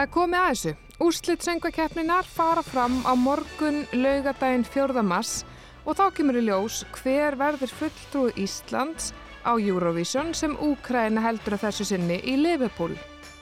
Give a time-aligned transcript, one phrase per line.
[0.00, 0.70] Það er komið að þessu.
[1.04, 5.02] Úrslitt söngvakeppninar fara fram á morgun laugadaginn 4.
[5.04, 5.42] mass
[5.84, 9.10] og þá kemur í ljós hver verður fulltrúi Íslands
[9.44, 12.94] á Eurovision sem Úkræna heldur að þessu sinni í Liverpool.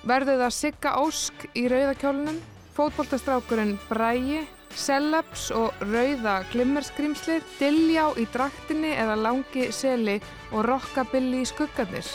[0.02, 2.40] Verður það Sigga Ósk í rauðakjólunum,
[2.74, 4.40] fótboltastrákurinn Bræi,
[4.74, 10.18] Celebs og rauða glimmerskrimslið, Dilljá í draktinni eða langi seli
[10.50, 12.10] og rockabilly í skuggarnir.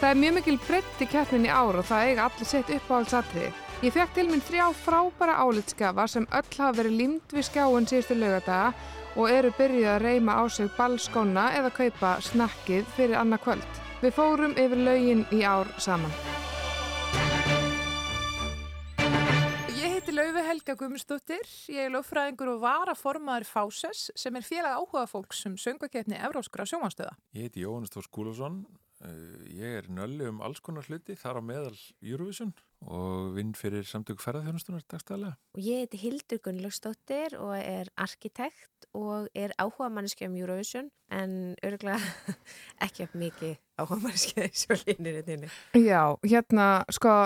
[0.00, 2.88] Það er mjög mikil breytt í keppnin í ár og það eiga allir sett upp
[2.88, 3.52] á alls atriði.
[3.82, 8.14] Ég fekk til minn þrjá frábæra álitskafa sem öll hafa verið límt við skjáin síðustu
[8.14, 8.68] lögadaga
[9.18, 13.82] og eru byrjuð að reyma á sig ballskóna eða kaupa snakkið fyrir annað kvöld.
[14.04, 16.14] Við fórum yfir lögin í ár saman.
[19.74, 25.08] Ég heiti Laufi Helga Guðmundsdóttir, ég er lögfræðingur og varaformaður Fáses sem er félag áhuga
[25.10, 27.18] fólks um söngvakeppni Evróskra sjómanstöða.
[27.34, 28.66] Ég heiti Jóhannes Þór Skúlason,
[29.50, 32.54] ég er nöllu um alls konar hluti þar á meðal Eurovision
[32.86, 35.36] og vinn fyrir samtök ferðarþjónustunar dagstæðilega.
[35.58, 42.00] Ég heiti Hildur Gunnlaugsdóttir og er arkitekt og er áhuga manneski um Eurovision en örgulega
[42.86, 45.50] ekki af mikið áhuga manneski þessu línir þinni.
[45.80, 47.16] Já, hérna, sko,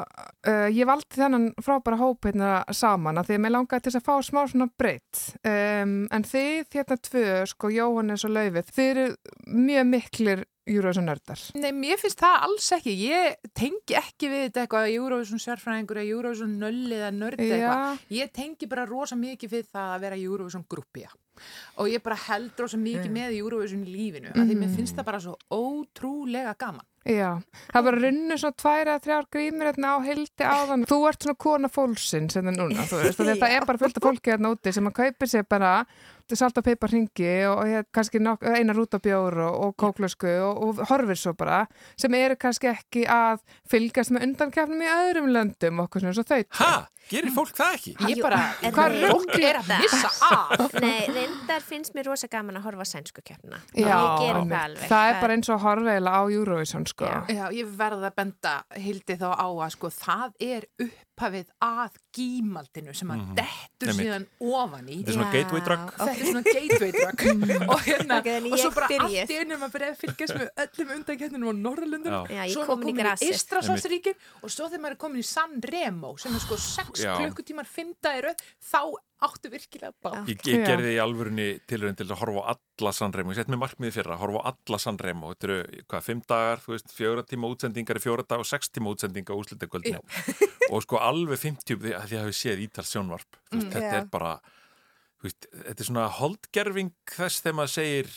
[0.49, 4.07] uh, ég valdi þennan frábæra hóp hérna saman að því að mér langaði til að
[4.09, 5.23] fá smá svona breytt.
[5.43, 9.09] Um, en þið, hérna tvö, sko, Jóhannes og Laufið, þið eru
[9.47, 11.43] mjög miklir Eurovision nördar.
[11.55, 12.95] Nei, mér finnst það alls ekki.
[13.07, 18.03] Ég tengi ekki við þetta eitthvað Eurovision sérfræðingur eða Eurovision nöll eða nörd eitthvað.
[18.17, 21.13] Ég tengi bara rosa mikið við það að vera Eurovision gruppja.
[21.77, 23.17] Og ég bara held rosa mikið mm.
[23.21, 24.35] með Eurovision í lífinu.
[24.35, 24.51] Mm.
[24.51, 26.87] Því mér finnst það bara svo ótrúlega gaman.
[27.07, 27.37] Já,
[27.71, 30.87] það var runnu svona tvær eða þrjár grímir hérna á hildi áðan.
[30.91, 34.33] Þú ert svona kona fólksinn sem það núna, veist, þetta er bara fullt af fólki
[34.33, 35.77] hérna úti sem að kaupi sér bara
[36.35, 40.83] salt og peipar ringi og, og hér, kannski eina rútabjór og, og kóklösku og, og
[40.91, 41.63] horfir svo bara
[41.95, 46.43] sem eru kannski ekki að fylgast með undankefnum í öðrum löndum okkur svona svo þau.
[46.59, 46.87] Hæ?
[47.07, 47.93] Gerir fólk það ekki?
[48.11, 48.39] Ég bara,
[48.75, 50.73] hvað fólk er að missa af?
[50.83, 53.61] Nei, reyndar finnst mér rosa gaman að horfa sænsku keppna.
[53.79, 53.95] Já,
[54.51, 57.07] það, það er bara eins og horfiðila á Eurovision sko.
[57.07, 60.67] Já, Já ég verða að benda hildi þá á að sko það er
[61.17, 63.37] upphafið að gímaldinu sem að mm -hmm.
[63.41, 64.99] dettur síðan ofan í.
[65.01, 65.81] Þetta er svona gateway drug.
[65.97, 67.17] Þetta er svona gateway drug
[67.73, 68.19] og hérna,
[68.53, 72.13] og svo bara allt í einum að byrja að fylgjast með öllum undankettinum á Norðalundum.
[72.53, 76.35] Svo er komin í Ístrasalsríkin og svo þegar maður er komin í San Remo sem
[76.35, 78.81] er sko 6 klukkutímar 5 dæru þá
[79.25, 80.29] áttu virkilega bátt.
[80.29, 83.61] Ég, ég gerði í alvörunni tilurinn til að horfa á alla Sanremo, ég sett mér
[83.63, 87.51] markmiði fyrra, horfa á alla Sanremo, þetta eru hvað, fimm dagar, þú veist, fjóra tíma
[87.53, 90.03] útsendingar í fjóra dag og sex tíma útsendingar á úslutakvöldinu
[90.73, 93.99] og sko alveg 50 því að ég hafi séð Ítals sjónvarp, veist, mm, þetta yeah.
[94.03, 94.35] er bara,
[95.25, 98.13] veist, þetta er svona holdgerfing þess þegar maður segir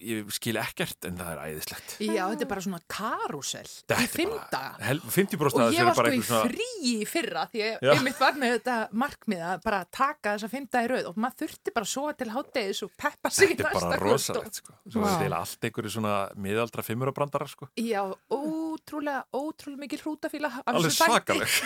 [0.00, 1.94] ég skil ekkert en það er æðislegt.
[2.00, 6.42] Já, þetta er bara svona karusel í fymta 50% og ég var sko í svona...
[6.48, 10.50] frí í fyrra því ég, ég mitt var með þetta markmið að bara taka þessa
[10.52, 13.78] fymta í rauð og maður þurfti bara svo til háttegis og peppa sig Þetta er
[13.80, 14.76] bara rosalegt sko.
[14.86, 15.10] Svo wow.
[15.10, 17.70] er þetta allt einhverju svona miðaldra fimmurabrandara sko.
[17.80, 18.02] Já,
[18.32, 21.56] ótrúlega, ótrúlega mikil hrútafíla Alveg svakaleg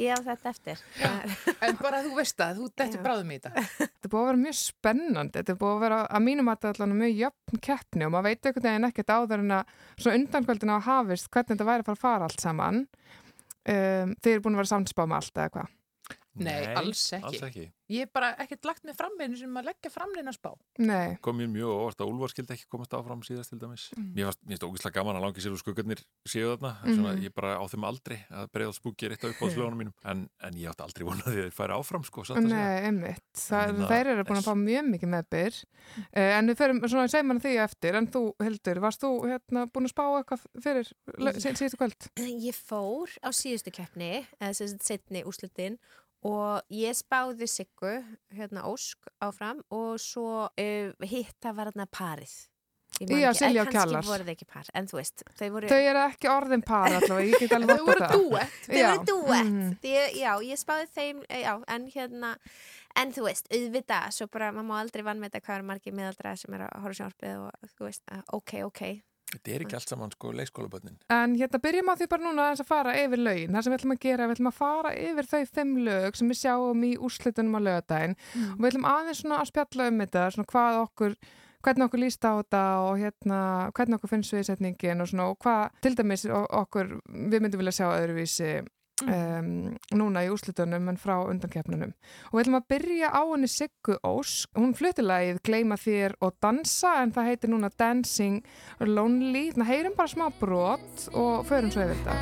[0.00, 0.82] Já, þetta eftir.
[1.62, 3.66] En bara þú veist að þú dættir bráðum í þetta.
[4.02, 5.38] Þetta búið að vera mjög spennandi.
[5.38, 8.46] Þetta búið að vera að mínum að þetta er mjög jöfn keppni og maður veit
[8.46, 11.98] einhvern veginn ekkert áður en að svona undankvöldin á hafist hvernig þetta væri að fara
[11.98, 15.70] að fara allt saman um, þeir eru búin að vera samspá með allt eða hvað
[16.32, 17.28] Nei, Nei, alls ekki.
[17.28, 17.66] Alls ekki.
[17.92, 20.50] Ég hef bara ekkert lagt mig fram með sem að leggja framleina spá.
[20.80, 21.18] Nei.
[21.24, 23.84] Kom mér mjög óvart að Úlvar skildi ekki komast áfram síðast til dæmis.
[23.96, 24.06] Mm.
[24.16, 26.72] Mér finnst ógíslega gaman að langi sér úr skuggarnir séu þarna.
[26.80, 26.94] Mm.
[26.96, 29.94] Svona, ég bara á þeim aldrei að bregða spúki er eitt af uppáðslögunum mínum.
[30.08, 32.26] En, en ég átti aldrei vonað því að þeir færi áfram sko.
[32.46, 33.28] Nei, einmitt.
[33.36, 35.54] Það, það, þeir eru búin að fá mjög mikið meðbyr.
[36.00, 37.92] Uh, en við ferum svona að segja mann því eftir.
[37.98, 40.86] En þú, Hildur, varst þú hérna, búin að spá eitthvað fyrir
[41.42, 42.00] síðustu kvöld?
[42.22, 44.52] Ég fór á síðustu keppni, eða
[46.28, 47.98] og ég spáði Siggu,
[48.34, 52.34] hérna Ósk áfram og svo uh, hitta var hérna parið
[53.00, 55.68] Já, Silja og Kjallar voru þau ekki par, en þú veist Þau, voru...
[55.70, 58.58] þau eru ekki orðin par allavega Þau voru dúett.
[58.66, 59.72] Þau voru dúett, mm.
[60.20, 62.34] já, ég spáði þeim já, en hérna
[63.00, 65.96] en þú veist, auðvitað, svo bara maður má aldrei vann með þetta hvað er margir
[65.96, 68.84] miðaldra sem er að horfa sjálfið og þú veist, ok, ok
[69.32, 70.98] Þetta er ekki allt saman sko leikskólabötnin.
[71.12, 73.54] En hérna byrjum á því bara núna að fara yfir lögin.
[73.54, 76.32] Það sem við ætlum að gera, við ætlum að fara yfir þau fimm lög sem
[76.32, 78.50] við sjáum í úrslitunum á lögadaginn mm.
[78.52, 81.16] og við ætlum aðeins svona að spjalla um þetta, svona hvað okkur,
[81.62, 83.40] hvernig okkur líst á þetta og hérna
[83.76, 87.86] hvernig okkur finnst viðsetningin og svona og hvað til dæmis okkur við myndum vilja sjá
[87.92, 88.52] öðruvísi
[89.02, 91.90] Um, núna í úslitunum en frá undankefnunum
[92.30, 94.52] og við ætlum að byrja á henni Siggu Ósk.
[94.58, 98.38] Hún fluttilegið Gleima þér og dansa en það heitir núna Dancing
[98.78, 99.48] Lonely.
[99.52, 102.12] Þannig að heyrum bara smá brot og förum svo yfir þetta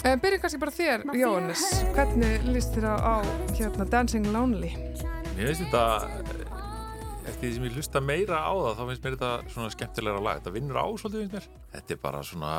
[0.00, 1.62] Byrjum kannski bara þér, Jóhannes.
[1.92, 3.20] Hvernig líst þér á,
[3.52, 4.70] hérna, Dancing Lonely?
[5.36, 6.40] Mér finnst þetta eh,
[7.28, 10.40] eftir því sem ég hlusta meira á það þá finnst mér þetta svona skemmtilegra lag
[10.40, 12.54] þetta vinnur á svolítið finnst mér þetta er bara svona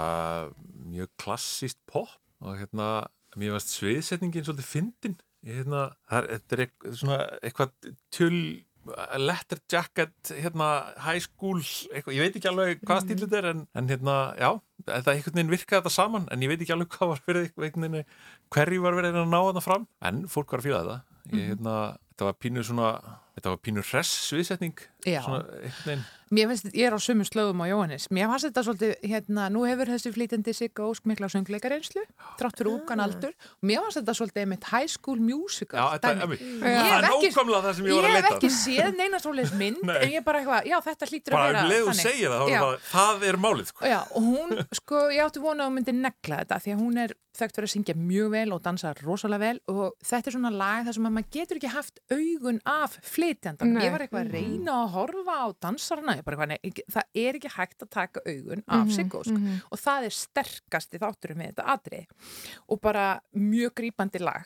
[0.91, 2.13] mjög klassíst pop
[2.45, 2.91] og hérna
[3.33, 7.73] mér finnst sviðsetningin svolítið fyndin hérna, það er, er eitthvað, svona eitthvað
[8.13, 8.37] tjöl
[9.21, 10.67] letter jacket, hérna
[11.05, 11.61] high school,
[11.91, 14.49] eitthvað, ég veit ekki alveg hvað stíl þetta er en, en hérna, já
[14.87, 17.21] þetta einhvern veginn virkaði þetta saman en ég veit ekki alveg hvað var
[17.61, 17.99] veginn
[18.51, 19.87] hverju var verið að ná þetta fram.
[20.07, 21.19] En fólk var að fíla þetta.
[21.31, 21.75] Ég, hérna,
[22.11, 22.89] þetta var pínu svona
[23.35, 25.21] þetta var pínu hress sviðsetning Já.
[26.51, 29.89] finnst, ég er á sömu slögum á Jóhannes Mér fannst þetta svolítið, hérna, nú hefur
[29.89, 32.03] þessi flýtandi Sigga Ósk mikla söngleikareynslu
[32.37, 33.33] trátt fyrir úkan aldur
[33.65, 37.63] Mér fannst þetta svolítið með high school musical Já, þetta, Ég það hef er nákvæmlega
[37.65, 39.97] það sem ég Ég var að hef leita ekki séð neina svoleiðis mynd Nei.
[39.97, 42.05] en ég bara eitthvað, já þetta hlýtur að bara vera um þannig.
[42.05, 42.61] segir það, þá er Já.
[42.61, 43.89] það, það er málið sko.
[43.91, 47.01] Já, og hún, sko, ég átti vona að hún myndi negla þetta því að hún
[47.01, 50.51] er þekkt fyrir að syngja mjög vel og dansa rosalega vel og þetta er svona
[50.51, 53.73] lag þar sem að maður getur ekki haft augun af flytjandan.
[53.85, 55.47] Ég var eitthvað að reyna að horfa á
[56.25, 59.37] bara eitthvað, nei, það er ekki hægt að taka augun af Mhm, Siggo, sko.
[59.71, 62.05] og það er sterkasti þátturum með þetta atrið
[62.67, 63.05] og bara
[63.37, 64.45] mjög grípandi lag.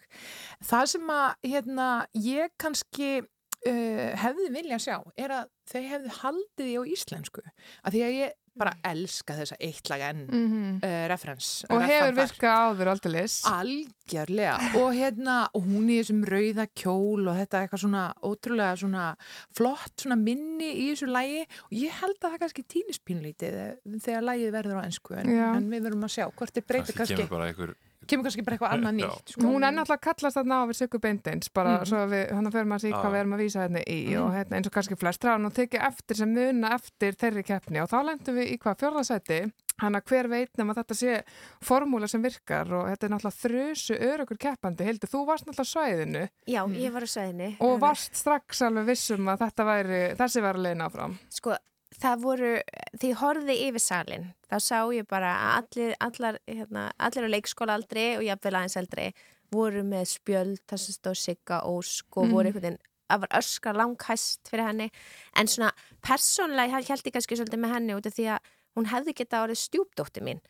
[0.64, 6.66] Það sem að, hérna, ég kannski uh, hefði vilja sjá er að þau hefðu haldið
[6.68, 7.42] því á íslensku
[7.84, 10.76] að því að ég bara elska þessa eitt lag enn Mm -hmm.
[10.86, 14.56] uh, reference Og hefur virkað áður aldrei Algjörlega.
[14.80, 19.16] Og hérna og hún í þessum rauða kjól og þetta eitthvað svona ótrúlega svona
[19.56, 23.60] flott svona minni í þessu lægi og ég held að það kannski týnist pínlítið
[24.02, 26.98] þegar lægið verður á ennsku en, en við verum að sjá hvort er breytið kannski
[26.98, 27.16] kannski.
[27.16, 27.76] kemur bara einhver
[28.08, 29.42] kemur kannski bara eitthvað annað nýtt sko.
[29.42, 31.86] Hún er náttúrulega að kallast þarna á við Siggu Beindins bara Mhm.
[31.90, 33.02] svo að við, hann fyrir maður að Já.
[33.02, 35.54] hvað við erum að vísa hérna í og hérna, eins og kannski flest ráðan og
[35.54, 39.94] tekið eftir sem muna eftir þeirri keppni og þá lendum við í hvað fjórðasæti hann
[39.96, 41.24] að hver veit nema þetta sé
[41.62, 46.30] formúla sem virkar og þetta er náttúrulega þrjusu örugur keppandi, Hildur, þú varst náttúrulega svæðinu
[46.48, 47.50] Já, ég var á sveðinni.
[47.60, 51.58] og varst strax alveg vissum að þetta væri, þessi var að leina áfram Sko,
[52.02, 52.52] það voru,
[53.00, 57.34] því ég horfði yfir salin, þá sá ég bara að allir, allar, hérna, allir á
[57.36, 59.08] leikskóla aldrei og jafnvel aðeins eldri
[59.54, 62.32] voru með spjöld, þess að stóð Sigga Ósk og Mhm.
[62.34, 64.92] voru einhvern veginn að var öskar langhæst fyrir henni.
[65.36, 65.72] En svona
[66.02, 68.40] persónlega held ég kannski svolítið með henni út af því að
[68.76, 70.42] hún hefði geta orðið stjúpdóttir mín.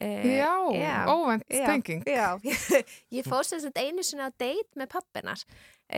[0.00, 0.50] Eh, Já,
[1.06, 2.02] óvænt já, tenging.
[2.06, 2.38] Já,
[3.14, 5.44] ég fór sem sagt einu sinni á date með pappinar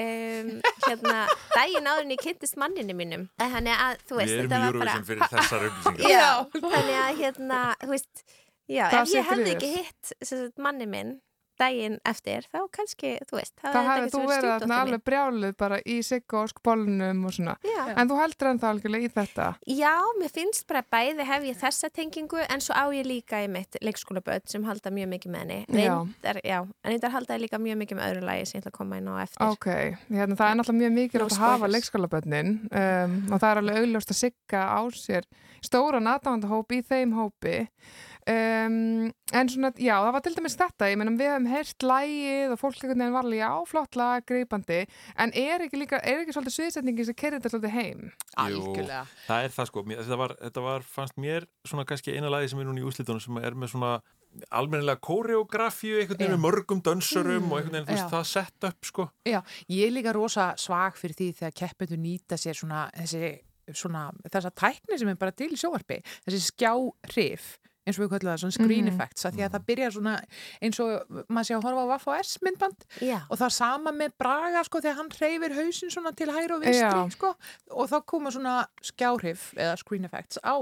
[0.02, 0.50] um,
[0.86, 1.18] hérna,
[1.54, 3.28] daginn áður en ég kynntist manninu mínum.
[3.40, 6.10] Þannig að, þú veist, Við erum þetta í var bara Eurovision fyrir þessar upplýsingar.
[6.12, 8.26] Já, þannig að hérna, þú veist
[8.66, 11.12] Já, ef ég hefði ekki hitt manni minn
[11.60, 15.96] daginn eftir, þá kannski, þú veist Það hefði þú verið þarna alveg brjáluð bara í
[16.06, 17.56] Siggu og skbólnum og svona.
[17.66, 17.82] Já.
[17.96, 19.46] en þú heldur ennþá algjörlega í þetta?
[19.76, 23.48] Já, mér finnst bara bæði hef ég þessa tengingu en svo á ég líka í
[23.50, 25.58] mitt leikskólaböld sem halda mjög mikið með henni.
[25.82, 25.94] Já.
[25.96, 28.72] Reyndar, já, en þetta halda ég líka mjög mikið með öðru lagi sem ég ætla
[28.74, 29.46] að koma inn á eftir.
[29.46, 29.68] Ok,
[30.12, 31.76] hérna, það er náttúrulega mjög mikilvægt No að hafa spoilers.
[31.76, 35.28] leikskólabönnin um, og það er alveg augljóst að sigga á sér
[35.64, 37.56] stóran aðdáðandahóp í þeim hópi
[38.30, 42.54] um, en svona, já, það var til dæmis þetta ég meina við hefum heyrt lægið
[42.54, 44.80] og fólk einhvern veginn var alveg, já, flott lag, greipandi
[45.22, 48.04] en er ekki líka, er ekki svolítið sviðsetningi sem kerið þetta svolítið heim?
[48.46, 49.00] algjörlega.
[49.28, 52.52] Það er það sko, mér- þetta var, þetta var fannst mér svona kannski eina lagi
[52.52, 53.94] sem er núna í úslitunum sem er með svona
[54.52, 58.84] almennilega koreografíu einhvern veginn með mörgum dönsurum og einhvern veginn, þú veist, það sett upp
[58.90, 59.06] sko.
[59.24, 59.38] Já,
[59.72, 63.30] ég er líka rosa svag fyrir því þegar keppendur nýta sér svona þessi
[63.74, 67.46] svona þessa tækni sem er bara til í sjóvarpi þessi skjáhrif
[67.86, 68.94] eins og við kallum það svona screen Mhm.
[68.94, 69.30] effects mm.
[69.36, 70.14] því að það byrjar svona
[70.62, 70.90] eins og
[71.30, 74.64] maður sé að horfa á Vaff og S myndband Já, og það sama með Braga
[74.64, 77.34] sko þegar hann hreyfir hausin svona til hægri og vinstri sko
[77.70, 80.56] og þá koma svona skjáhrif eða screen effects á,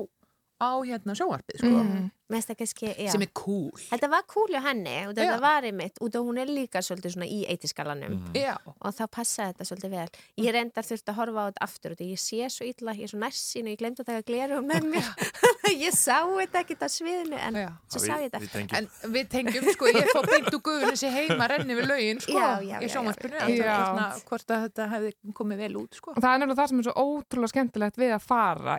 [0.61, 2.11] á hérna sjóvarpið sko Mhm.
[2.24, 3.71] mest það kannski, sem er cool.
[3.91, 5.41] Þetta var cool hjá henni og þetta Já.
[5.43, 8.35] var einmitt út og hún er líka svolítið svona í eitiskalanum Mhm.
[8.35, 10.09] Já, og þá passaði þetta svolítið vel.
[10.39, 13.09] Ég reyndar þurfti að horfa á þetta aftur og ég sé svo illa, ég er
[13.13, 15.09] svo nærsýn og ég glemdi að taka gleru með mér.
[15.75, 17.69] Ég sá þetta ekkert á sviðinu en já.
[17.89, 18.77] svo sá ég þetta.
[18.79, 22.37] En við tengjum, sko, ég fór beint úr guðun þessi heima renni við laugin, sko,
[22.37, 23.65] Já, já, í Já.
[23.65, 26.13] hérna, hvort að þetta hefði komið vel út, sko.
[26.15, 28.77] Og það er nefnilega það sem er svo ótrúlega skemmtilegt við að fara,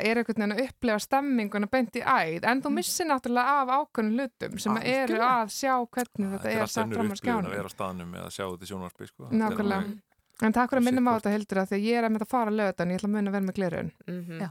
[3.41, 5.29] er að en náttúrulega af ákveðnum hlutum sem eru Algjörlega.
[5.35, 7.51] að sjá hvernig þetta Þetta er er satt fram á upplifun að skjánum.
[7.55, 9.23] vera á staðnum eða sjá þetta í sjónvarpi sko.
[9.31, 9.83] Nákvæmlega.
[9.85, 10.13] Þetta er
[10.43, 12.25] En takk fyrir að minnum á þetta heldur að því að ég er að mynda
[12.25, 13.91] að fara að löða ég ætla að muna að vera með glerun.
[14.05, 14.39] Mhm.
[14.41, 14.49] Já.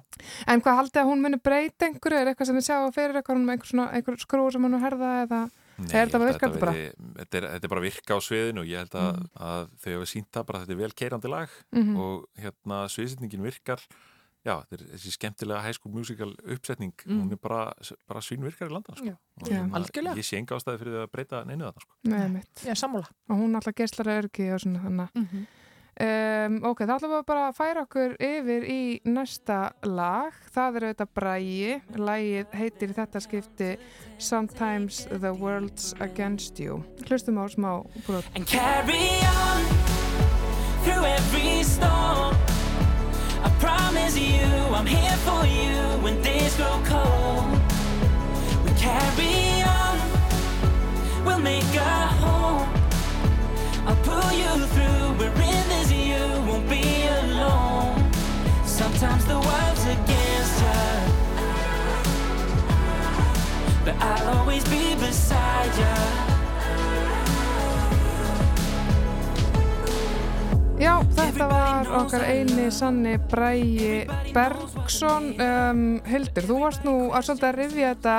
[0.49, 2.21] En hvað haldið að hún muni breyta einhverju?
[2.25, 4.81] Er eitthvað sem þið sjá fyrir eitthvað með einhver, svona, einhver skrúr sem hún er
[4.81, 5.41] herða eða?
[5.77, 6.73] Nei, Er þetta ég held að virkandi bara?
[6.73, 9.29] Þetta er, þetta er bara virka á sviðinu og ég held að, Mm.
[9.37, 12.79] að þau hefur sínt það bara að þetta er vel keirandi lag Mm og hérna
[12.89, 13.81] sviðsetningin virkar
[14.45, 17.23] já, þetta er þessi skemmtilega high school musical uppsetning, Mm.
[17.23, 17.73] hún er bara,
[18.09, 19.05] bara svínvirkar í landan sko.
[19.07, 19.17] Já.
[19.49, 20.15] Hérna, Algjörlega.
[20.17, 21.95] ég sé enga ástæði fyrir því að breyta neinu þarna sko.
[22.05, 22.55] Nei, mitt.
[22.65, 23.09] Já, sammála.
[23.31, 25.09] Og hún alltaf geislar örgi og svona þannig.
[25.15, 25.47] Mm -hmm.
[25.95, 30.33] Um, ok, þá ætlum við bara að færa okkur yfir í næsta lag.
[30.51, 31.83] Það er auðvitað Bræi.
[31.95, 33.77] Lagið heitir í þetta skipti
[34.19, 36.83] Sometimes the World's Against You.
[37.07, 38.25] Hlustum á smá brot.
[38.35, 39.63] and carry on
[40.83, 42.54] through every storm.
[43.45, 47.45] I promise you, I'm here for you when days grow cold.
[48.65, 49.97] We carry on,
[51.27, 52.67] we'll make a home.
[53.87, 58.11] I'll pull you through, we're in this, you won't be alone.
[58.65, 60.83] Sometimes the world's against you,
[63.85, 66.34] but I'll always be beside you.
[71.95, 75.31] Okkar eini sanni Bræi Bergson.
[75.39, 78.15] Um, Hildur, þú varst nú að svolítið að rifja þetta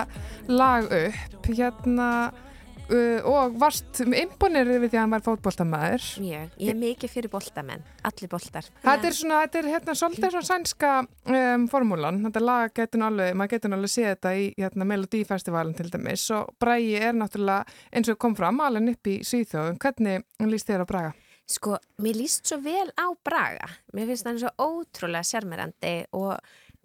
[0.55, 6.05] lag upp hérna uh, og varst imponirið við því að hann var fótboltamæður.
[6.24, 8.72] Mjög, ég er mikið fyrir boltamenn, allir boltar.
[8.86, 13.36] Þetta er svona, þetta er hérna svolítið svona sænska um, formúlan, þetta lag getur alveg,
[13.36, 18.13] maður getur alveg séð þetta í hérna, Melodífestivalin til dæmis og Bræi er náttúrulega eins
[18.13, 21.15] og kom fram alveg upp í Svíþjóðum, hvernig líst þér á Braga?
[21.46, 23.68] Sko, mér líst svo vel á Braga.
[23.94, 26.40] Mér finnst það svo ótrúlega sérmerandi og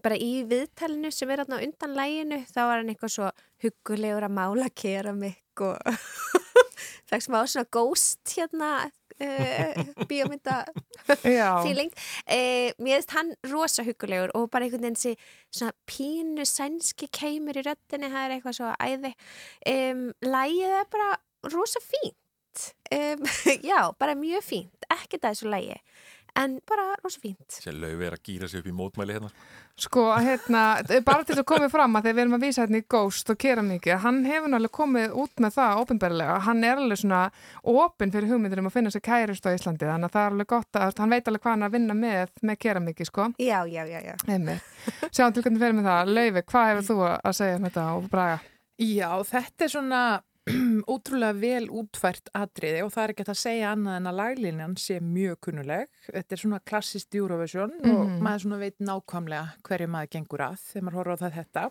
[0.05, 3.31] bara í viðtalinu sem er á undan læginu þá var hann eitthvað svo
[3.65, 5.81] huggulegur að mála keramik og
[7.11, 8.71] fekk smá svona ghost hérna
[9.21, 10.61] uh, bíómynda
[11.65, 11.93] feeling.
[12.25, 15.17] Uh, mér finnst hann rosa huggulegur og bara einhvern veginn
[15.49, 19.15] svona pínu sænski keimur í röddinni, það er eitthvað svo æði.
[19.73, 21.11] Um, lægið er bara
[21.53, 21.83] rosa
[22.51, 22.75] fínt.
[22.91, 23.27] Um,
[23.71, 24.89] já, bara mjög fínt.
[24.91, 25.81] Ekkert að þessu lægi,
[26.37, 27.61] en bara rosa fínt.
[27.61, 29.31] Sér laufi er að gýra sig upp í mótmæli hérna
[29.81, 32.85] sko, hérna, bara til að komið fram að þegar við erum að vísa hérna í
[32.93, 37.21] Ghost og keramíki, hann hefur náttúrulega komið út með það ópenbarlega, hann er alveg svona
[37.73, 40.51] opinn fyrir hugmyndir um að finna sér kærist á Íslandi, þannig að það er alveg
[40.53, 43.31] gott að hann veit alveg hvað hann er að vinna með, með keramíki, sko.
[43.41, 44.59] Já, já, já, já.
[45.09, 46.15] Sjáum til hvernig fyrir með það.
[46.19, 48.41] Laufi, hvað hefur þú að segja um þetta og Braga?
[48.81, 50.05] Já, þetta er svona
[50.95, 54.99] ótrúlega vel útfært atriði og það er ekki að segja annað en að laglínan sé
[55.05, 55.87] mjög kunnuleg.
[56.09, 58.19] Þetta er svona klassist Eurovision og Mhm.
[58.25, 61.71] maður svona veit nákvæmlega hverju maður gengur að þegar maður horfður á það þetta.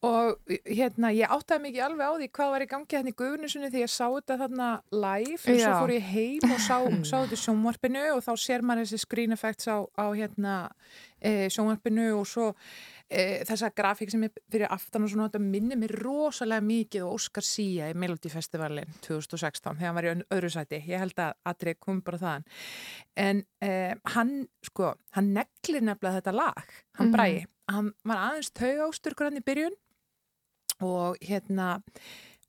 [0.00, 3.68] Og hérna, ég áttaði mikið alveg á því hvað var í gangi hérna í guðunisunni
[3.68, 6.76] þegar ég sá þetta þarna live og svo fór ég heim og sá,
[7.10, 10.54] sá þetta í sjónvarpinu og þá sér maður þessi screen effects á, á hérna
[11.20, 12.54] e, sjónvarpinu og svo
[13.10, 17.18] e, þessa grafík sem er fyrir aftan og svona þetta minnir mér rosalega mikið og
[17.18, 20.80] Óskar Sía í Melody Festivalin 2016 þegar hann var í öðru sæti.
[20.88, 22.48] Ég held að Adri kom bara þaðan.
[23.16, 23.70] En e,
[24.14, 24.34] hann
[24.66, 27.14] sko hann neglir nefnilega þetta lag hann Mhm.
[27.16, 29.76] bræði, hann var aðeins taugástur hann í byrjun
[30.80, 31.80] og hérna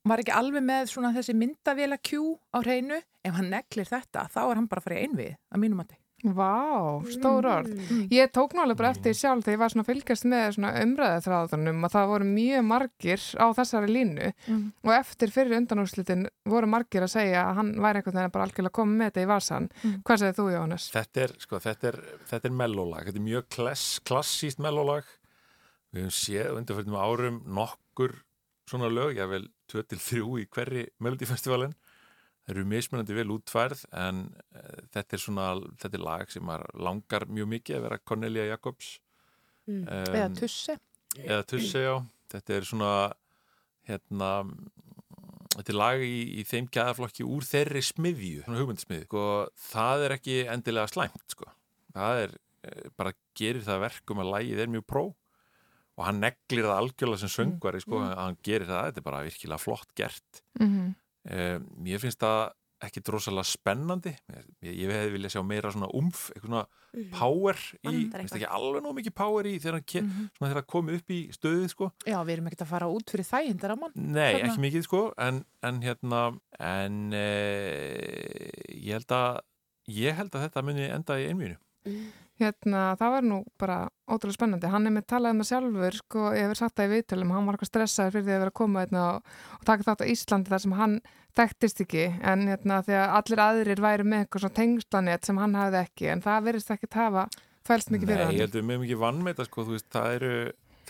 [0.04, 4.40] var ekki alveg með svona þessi myndavela Q á hreinu, ef hann neglir þetta þá
[4.50, 7.72] er hann bara að fara í einvið að mínum mati Vá, stór orð.
[7.90, 8.02] Mm.
[8.14, 11.80] Ég tók alveg bara eftir sjálf þegar ég var svona fylgjast með svona umræðið þráðunum
[11.88, 14.72] að það voru mjög margir á þessari línu Mm.
[14.84, 18.72] og eftir fyrir undanúrslitin voru margir að segja að hann væri einhvern veginn bara algjörlega
[18.78, 19.68] koma með þetta í varsan.
[19.82, 19.96] Mm.
[20.06, 20.86] Hvað segir þú, Jóhannes?
[20.94, 21.98] Þetta er, sko, þetta er,
[22.30, 25.04] þetta er mellólag, þetta er mjög klass, klassíst mellólag.
[25.92, 28.14] Við höfum séð undirföldum árum nokkur
[28.70, 31.74] svona lög, ég vel 2-3 í hverri Melodifestivalin.
[32.42, 34.24] Það eru mismunandi vel útfærð en
[34.58, 38.96] uh, þetta er svona, þetta er lag sem langar mjög mikið að vera Cornelia Jacobs.
[39.68, 39.84] Mm.
[39.86, 40.78] Um, eða tussi
[41.20, 41.96] eða tussi á.
[42.32, 42.92] Þetta er svona,
[43.88, 44.30] hérna,
[45.56, 49.08] þetta er lag í, í þeim gæðaflokki úr þeirri smiðju, svona hugmyndismiðju.
[49.10, 49.24] Sko,
[49.68, 51.50] það er ekki endilega slæmt, sko.
[51.92, 55.04] Það er, eh, bara gerir það verkum að lagið er mjög pró
[55.92, 59.24] og hann neglir það algjörlega sem söngvari, sko, að hann gerir það, þetta er bara
[59.26, 60.42] virkilega flott gert.
[60.56, 62.50] Mm Um, mér finnst það
[62.82, 64.10] ekki drosalega spennandi.
[64.66, 66.64] Ég, ég hefði viljað sjá meira svona umf, eitthvað svona
[67.14, 68.34] power í, eitthvað.
[68.40, 71.88] ekki alveg nóg mikið power í þegar svona þegar hann komið upp í stöðið, sko.
[72.04, 74.48] já, við erum ekkert að fara út fyrir þægindar á mann Nei, Þarna.
[74.50, 76.24] ekki mikið sko en, en hérna
[76.58, 77.22] en e,
[78.82, 79.40] ég held að
[80.02, 81.56] ég held að þetta muni enda í einvínu
[82.40, 83.76] hérna, það var nú bara
[84.08, 84.70] ótrúlega spennandi.
[84.72, 87.48] Hann er með talað um það sjálfur, sko, ég hefur sagt það í viðtölum, hann
[87.48, 89.36] var eitthvað stressaður fyrir því að vera að koma hérna, og,
[89.68, 90.96] taka þátt á Íslandi þar sem hann
[91.38, 95.56] þekktist ekki, en hérna, því að allir aðrir væri með eitthvað svona tengslanett sem hann
[95.60, 97.26] hafði ekki, en það verðist ekki hafa
[97.66, 98.42] fælst mikið fyrir Nei, ég hann.
[98.42, 100.34] held að við meðum ekki vannmeita sko, þú veist, eru,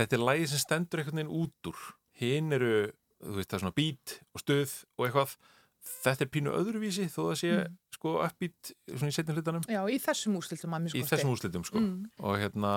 [0.01, 1.87] þetta er lægi sem stendur einhvern veginn út úr
[2.23, 2.75] hinn eru,
[3.23, 5.37] þú veist, það er svona bít og stuð og eitthvað
[5.83, 7.51] þetta er pínu öðruvísi þó það sé
[7.97, 11.79] sko uppbít svona í setjum hlutanum Já, í þessum úrslitum að í þessum úrslitum sko
[11.83, 12.11] Mm.
[12.23, 12.73] og hérna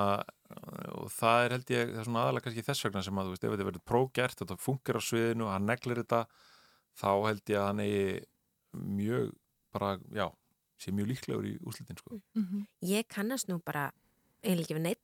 [0.96, 3.34] og það er held ég, það er svona aðalega kannski þess vegna sem að þú
[3.36, 6.22] veist, ef þetta verður prógert þetta funkar á sviðinu og hann neglir þetta
[6.96, 8.06] þá held ég að hann eigi
[8.76, 9.32] mjög
[9.76, 10.28] bara, já
[10.82, 12.66] sé mjög líklegur í úrslitin sko Mhm.
[12.84, 13.92] Ég kannast nú bara
[14.44, 15.02] eiginlega ekki við neitt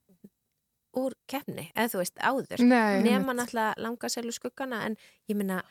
[0.94, 2.60] úr keppni, eða þú veist, áður.
[2.68, 3.36] Nei, einmitt.
[3.38, 4.98] náttúrulega langa selu skuggana, en
[5.30, 5.62] ég meina,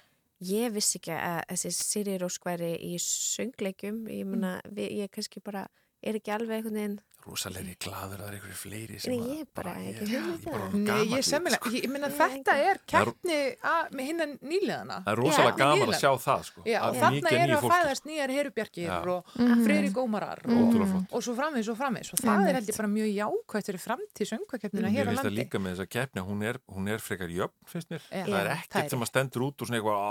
[0.41, 4.03] ég vissi ekki að þessi Siri Rósk væri í söngleikjum.
[4.09, 5.67] Ég meina, við, ég kannski bara
[6.01, 9.17] er ekki alveg einhvern veginn rosalegri glaður að það er einhverju fleiri Nei, sem að-
[9.41, 11.71] ég bara ekki um orðinn Nei, ég semmilega, sko.
[11.81, 14.05] ég meina Nei, þetta er Það er- keppni að- með
[14.41, 14.97] nýleðana.
[15.05, 16.61] það er rosalega gaman að sjá það sko.
[16.65, 19.65] Já, Að þarna mikið eru nýju að fæðast nýjar herubjarkir og Mhm.
[19.65, 23.15] Freyri Gómarar Ótrúlega og, svo framvis og framvis og það er held ég bara mjög
[23.21, 25.37] jákvæmt fyrir framtíð söngvakeppnina Mér hér á finnst það landi.
[25.41, 28.01] líka með þessa keppni hún er, hún er frekar jöfn, finnst mér.
[28.11, 30.03] Það er ekkert er sem að stendur út og svona eitthvað, á,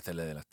[0.00, 0.50] þetta er leðilegt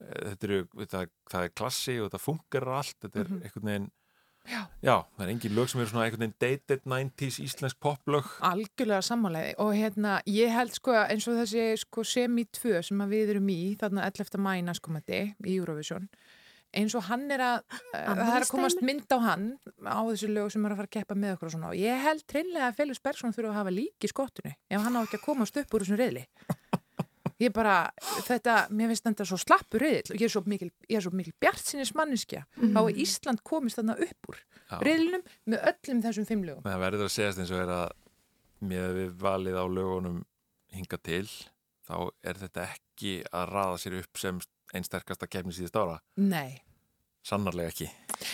[0.00, 3.42] Þetta eru, þetta, það er klassi og þetta funkar allt, þetta er Mhm.
[3.46, 3.90] einhvern veginn
[4.46, 4.60] Já.
[4.80, 9.02] já, það er engin lög sem eru svona einhvern veginn dated 90s íslensk poplög Algjörlega
[9.02, 13.32] sammálaði og hérna ég held sko eins og þessi sko semi 2 sem að við
[13.34, 14.38] erum í þarna 11.
[14.38, 16.06] mæ næstkomandi í Eurovision
[16.76, 19.44] eins og hann er að uh, það er að komast mynd á hann
[19.82, 22.02] á þessu lög sem er að fara að keppa með okkur og svona og ég
[22.06, 25.18] held hreinlega að Felix Bergson þurfa að hafa lík í skottunni ef hann á ekki
[25.18, 26.24] að komast upp úr þessum reyðli
[27.42, 27.76] ég bara,
[28.26, 31.12] þetta, mér finnst þetta svo slappur reyðil og ég er svo mikil, ég er svo
[31.16, 34.78] mikil bjart sinnis manneskja þá er Ísland komist þarna upp úr Já.
[34.82, 36.64] reyðlinum með öllum þessum fimm lögum.
[36.64, 37.86] Men það verður að segjast eins og er að
[38.66, 40.20] með við valið á lögunum
[40.76, 41.26] hinga til
[41.86, 44.40] þá er þetta ekki að raða sér upp sem
[44.74, 46.00] einn sterkasta keppni síðust ára.
[46.18, 46.65] Nei
[47.26, 47.88] sannarlega ekki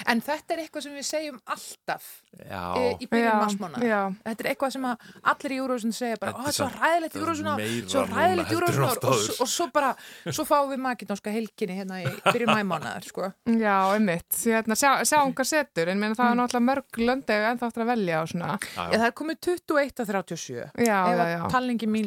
[0.06, 2.04] En þetta er eitthvað sem við segjum alltaf
[2.38, 2.60] Já,
[3.02, 3.80] í byrjun marsmána.
[4.22, 7.22] Þetta er eitthvað sem að allir í Júrósun segja bara, Þetta er svo ræðilegt þetta
[7.22, 9.90] Júrósun ár, meira svo ræðilegt heldur en Júrósun ár oft og, s- og svo bara,
[10.30, 13.32] svo fáum við makedónska helginni hérna í byrjun mæmánaðar, sko.
[13.66, 14.38] Já, einmitt.
[14.46, 16.32] Hérna, sjá, sjáum hvað setur, en meina, það Mm.
[16.32, 18.52] er náttúrulega mörg löndegu en þáttur að velja og svona.
[18.62, 20.70] já, Já, það er komið 21 að 37.
[20.86, 22.06] Já, ef að talningi mín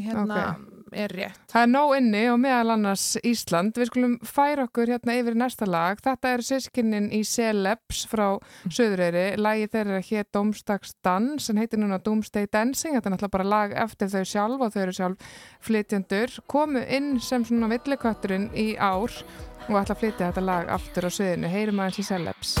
[0.00, 0.40] hérna
[0.94, 1.40] er rétt.
[1.52, 3.76] Það er nóg inni og meðal annars Ísland.
[3.78, 6.00] Við skulum færa okkur hérna yfir næsta lag.
[6.02, 8.26] Þetta eru sískinnin í Celebs frá
[8.68, 9.26] Suðureyri.
[9.40, 12.96] Lagi þeirra hér Dómstagsdans sem heitir núna Doomsday Dancing.
[12.96, 15.36] Þetta er náttúrulega bara lag eftir þau sjálf og þau eru sjálf
[15.68, 16.38] flytjendur.
[16.46, 19.12] Komu inn sem svona villikötturinn í ár
[19.68, 21.52] og ætla að flytja þetta lag aftur á suðinu.
[21.52, 22.58] Heyrum aðeins í Celebs.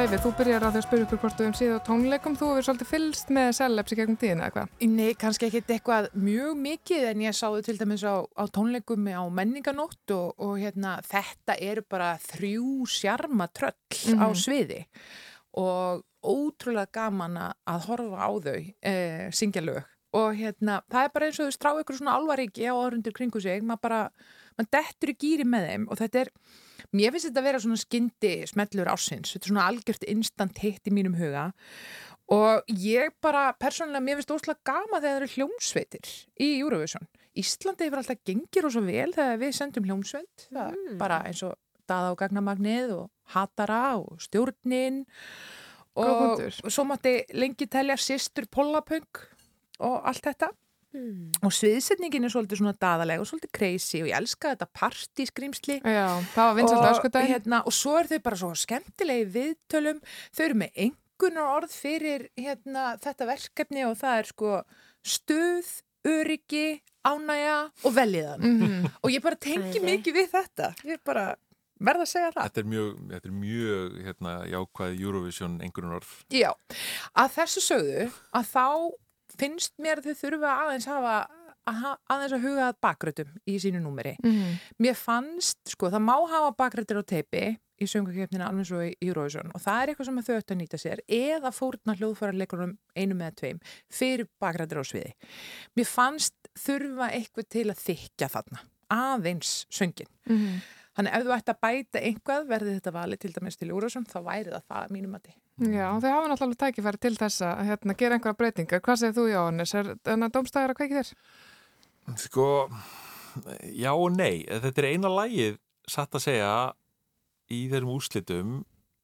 [0.00, 2.36] Laufi, þú byrjar að að spyrja ykkur hvort þú um síðu á tónleikum.
[2.40, 4.70] Þú hefur svolítið fylst með Celebs í gegnum tíðina, eða hvað?
[4.88, 9.20] Nei, kannski ekkit eitthvað mjög mikið en ég sáðu til dæmis á, á tónleikum á
[9.28, 13.76] menninganótt og, og hérna, þetta eru bara þrjú sjarma tröll
[14.16, 14.40] á Mhm.
[14.40, 14.80] sviði
[15.60, 19.84] og ótrúlega gaman að- horfa á þau e, syngja lög
[20.16, 23.38] og hérna, það er bara eins og þau strá ykkur svona alvaríki á orðundir kringu
[23.40, 24.10] sig, maður bara
[24.56, 26.28] maður dettur í gýri með þeim og þetta er
[26.96, 30.90] mér finnst þetta að vera svona skyndi smellur ásins, þetta er svona algjört instant hitt
[30.90, 31.50] í mínum huga.
[32.30, 37.08] Og ég bara, persónulega, mér finnst óslega gama þegar það eru hljómsveitir í Eurovision.
[37.40, 40.46] Íslandi hefur alltaf gengir og svo vel þegar við sendum hljómsveit.
[40.54, 41.56] Er bara eins og
[41.90, 45.04] Daða og Gagnamagnið og Hatara og Stjórnin.
[45.98, 46.54] Og punktur.
[46.70, 49.24] svo mátti lengi telja Sistur Pollapunk
[49.82, 50.52] og allt þetta
[50.90, 51.28] Hmm.
[51.46, 56.06] og sviðsetningin er svolítið svona daðalega og svolítið crazy og ég elska þetta partískrimsli Já,
[56.34, 60.00] það var vinsalt og, hérna, og svo er þau bara svo skemmtilegi viðtölum.
[60.34, 64.54] Þau eru með engunar orð fyrir hérna, þetta verkefni og það er sko
[65.06, 65.68] stuð,
[66.10, 68.90] öryggi ánægja og veljiðan Mhm.
[69.04, 69.84] og ég bara tengi Æði.
[69.86, 70.72] mikið við þetta.
[70.84, 71.36] Ég bara
[71.80, 72.42] verða að segja það.
[72.50, 76.50] Þetta er mjög, þetta er mjög hérna, jákvæð Eurovision einhvern orð Já,
[77.14, 78.66] að þessu sögðu að þá
[79.38, 81.14] finnst mér að þau þurfa aðeins hafa
[81.68, 84.54] að ha- aðeins að huga að bakrötum í sínu númeri Mhm.
[84.80, 89.50] Mér fannst, sko, það má hafa bakrættir á teipi í söngakefnina alveg svo í Eurovision
[89.54, 93.20] og það er eitthvað sem að þau ættu að nýta sér eða fórna hljóðfærarleikunum einum
[93.20, 95.12] eða tveim fyrir bakrættir á sviði.
[95.76, 100.08] Mér fannst þurfa eitthvað til að þykja þarna, aðeins söngin.
[100.28, 100.60] Mhm.
[100.96, 104.18] Þannig ef þú ætti að bæta einhvað verði þetta valið til dæmis til Júrasum þá
[104.24, 105.34] væri það það að mínum mati.
[105.60, 108.80] Já, þau hafa náttúrulega tækifæri til þess að hérna, gera einhverja breytingar.
[108.84, 109.74] Hvað segir þú, Jóhannes?
[109.76, 111.10] Er þennan dómstæðar að kveiki þér?
[112.22, 112.46] Sko,
[113.76, 114.46] já og nei.
[114.48, 115.58] Þetta er eina lagið,
[115.90, 116.54] satt að segja,
[117.52, 118.60] í þeirrum úrslitum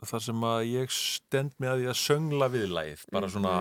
[0.06, 3.54] þar sem að ég stend með að því að söngla við lagið, bara svona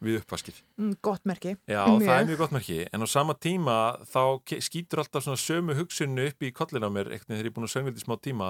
[0.00, 0.60] við uppvaskið.
[0.80, 1.54] Mm, gott merki.
[1.68, 2.06] Já, Mjög.
[2.08, 3.76] það er mjög gott merki, en á sama tíma
[4.08, 4.22] þá
[4.64, 7.68] skýtur alltaf svona sömu hugsunni upp í kollin á mér, eitthvað þegar ég er búin
[7.68, 8.48] að söngla þetta í smá tíma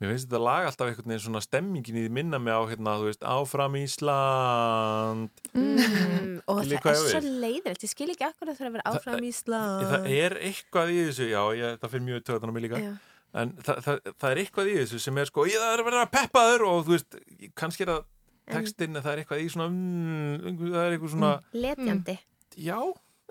[0.00, 2.96] mér finnst þetta lag alltaf einhvern veginn svona stemmingin í því minna mig á, hérna,
[3.00, 5.42] þú veist, áfram Ísland.
[5.56, 8.76] Mm, og Skilji það er svo leiðilegt, ég skil ekki akkur að það þarf að
[8.76, 9.86] vera áfram í Ísland.
[9.92, 12.82] það er eitthvað í þessu, já, ég, það fyrir mjög töðan á mig líka.
[12.82, 12.92] Já.
[13.36, 16.04] en það, það, það er eitthvað í þessu sem er sko, ég er að vera
[16.04, 17.18] að peppa þur og þú veist,
[17.58, 18.06] kannski er það
[18.46, 22.16] textinn, en það er eitthvað í svona mm, það er eitthvað svona, letjandi.
[22.56, 22.78] Já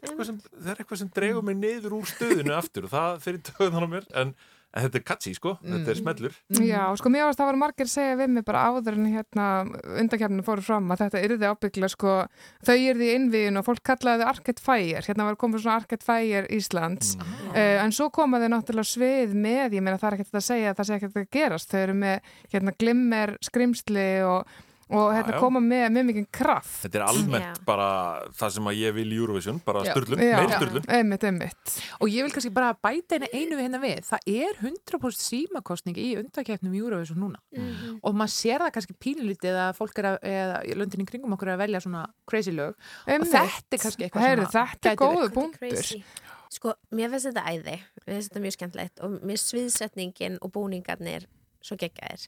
[0.06, 2.88] eitthvað sem, það er eitthvað sem dregur mig niður úr stöðinu aftur.
[2.88, 4.34] Og það fyrir töðan á mér en,
[4.76, 6.34] en þetta er katsi, sko, þetta er smellur.
[6.60, 9.08] Já, sko mér varst að það var margir að segja við mig bara áður en
[9.14, 9.46] hérna
[10.02, 12.16] undakefninu fóru fram að þetta yrði ábyggla sko
[12.68, 16.06] þau yrði í innvíðin og fólk kallaði þau Arcade Fire, hérna var komið svona Arcade
[16.06, 17.16] Fire Íslands.
[17.54, 20.80] Uh, en svo komaði náttúrulega svið með, ég meina það er ekkert að segja að
[20.82, 24.56] það sé ekkert að gerast, þau eru með hérna glimmer, skrimsli og,
[24.86, 25.40] og hérna já.
[25.42, 27.64] koma með mjög mikið kraft Þetta er almennt Já.
[27.66, 27.88] bara
[28.38, 29.94] það sem að ég vil í Eurovision, bara Já.
[29.96, 30.36] styrlun, Já.
[30.38, 30.86] meir styrlun.
[30.88, 34.04] einmitt, einmitt Og ég vil kannski bara bæta einu einu við hérna við.
[34.06, 37.42] Það er 100% símakostning í undakefnum Júravísum núna.
[37.56, 38.00] Mhm.
[38.04, 41.34] Og maður sér það kannski pínulítið að fólk er að, eða í löndin í kringum
[41.34, 42.76] okkur er að velja svona crazy lög.
[43.08, 43.32] einmitt.
[43.32, 46.04] þetta er kannski eitthvað Heyri, að þetta er gæti góðu punktur.
[46.56, 51.26] Sko, mér finnst þetta æði, mér finnst þetta mjög skemmtilegt og mér sviðsetningin og búningarnir
[51.66, 52.28] svo geggjaðir.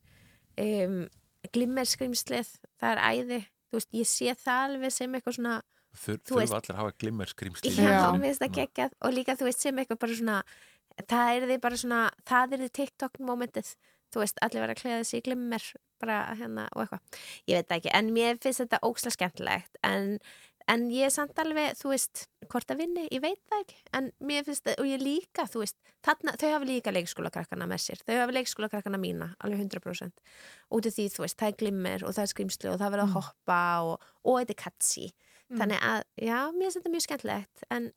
[0.58, 1.08] Um,
[1.55, 3.39] Glimmerskrimslið, það er æði,
[3.71, 5.57] þú veist, ég sé það alveg sem eitthvað svona,
[5.97, 7.71] Þur, Þú veist- allir hafa glimmer skrimsli.
[7.73, 8.91] já, mér finnst það geggjað.
[9.01, 10.43] Og líka þú veist sem eitthvað bara svona,
[11.10, 13.71] það er því bara svona, það er því TikTok momentið,
[14.13, 15.63] þú veist, allir vera að klæða í glimmer
[15.99, 17.01] bara hérna og eitthvað.
[17.47, 20.19] Ég veit ekki, en mér finnst þetta óksla skemmtilegt, en
[20.67, 24.10] En ég er samt alveg, þú veist, hvort að vinni, ég veit það ekki, en
[24.27, 28.01] mér finnst það, og ég líka, þú veist, þarna, þau hafa líka leikskólakrakkana með sér,
[28.03, 30.25] þau hafa leikskólakrakkana mína, alveg 100%,
[30.75, 33.06] út af því, þú veist, það er glimmer og það er skrimsli og það verður
[33.06, 35.08] að hoppa og, og þetta er katsi,
[35.53, 37.89] þannig að, já, mér finnst þetta mjög skemmtilegt, en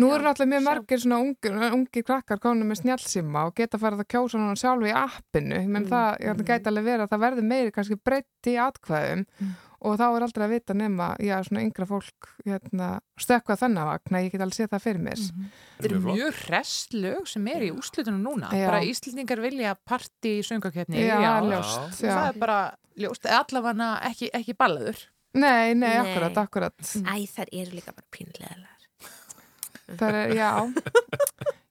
[0.00, 4.02] Nú eru náttúrulega mjög margir svona ungi, ungi krakkar komin með snjálsíma og geta farið
[4.02, 5.60] að kjósa núna sjálfu í appinu.
[5.62, 6.42] Menn Mm, það mm.
[6.48, 9.24] gæti alveg verið að það verður meiri kannski breytt í atkvæðum.
[9.38, 9.54] Mm.
[9.80, 12.88] Og þá er aldrei að vita nema, já, svona yngra fólk hérna,
[13.20, 15.22] stökkvað þennan vagn, ég get alveg séð það fyrir mér.
[15.24, 16.18] Þetta eru Mjög flott.
[16.20, 18.50] mjög hrest lög sem er í úrslutunum núna.
[18.52, 18.66] Já.
[18.70, 21.06] Bara Íslendingar vilja party í söngakefni.
[21.06, 22.12] Já, ljóst, Og já.
[22.12, 22.58] það er bara
[23.00, 25.00] ljóst, allavega ekki, ekki ballaður.
[25.32, 25.96] Nei, nei, Nei.
[26.02, 26.76] akkurat, akkurat.
[27.06, 28.66] æ, þær eru líka bara pínlegaðar.
[29.96, 30.50] Það er, já.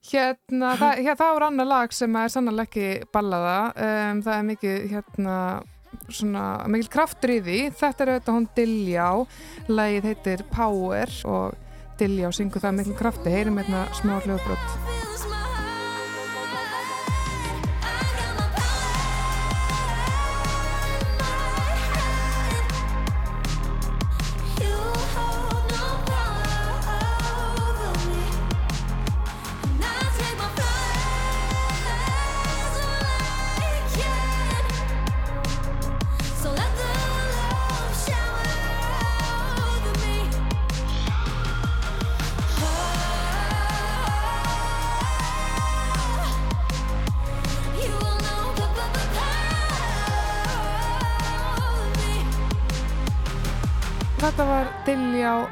[0.10, 3.58] Hérna, það, hér, það er annar lag sem er sannlega ekki ballaða.
[3.78, 5.36] Um, það er mikið, hérna,
[6.10, 7.60] svona, mikil kraftur í því.
[7.80, 9.10] Þetta er auðvitað hún Diljá.
[9.70, 13.34] Lagið heitir Power og Diljá syngur það mikil krafti.
[13.34, 15.09] Heyrim hérna smá hljóðbrot.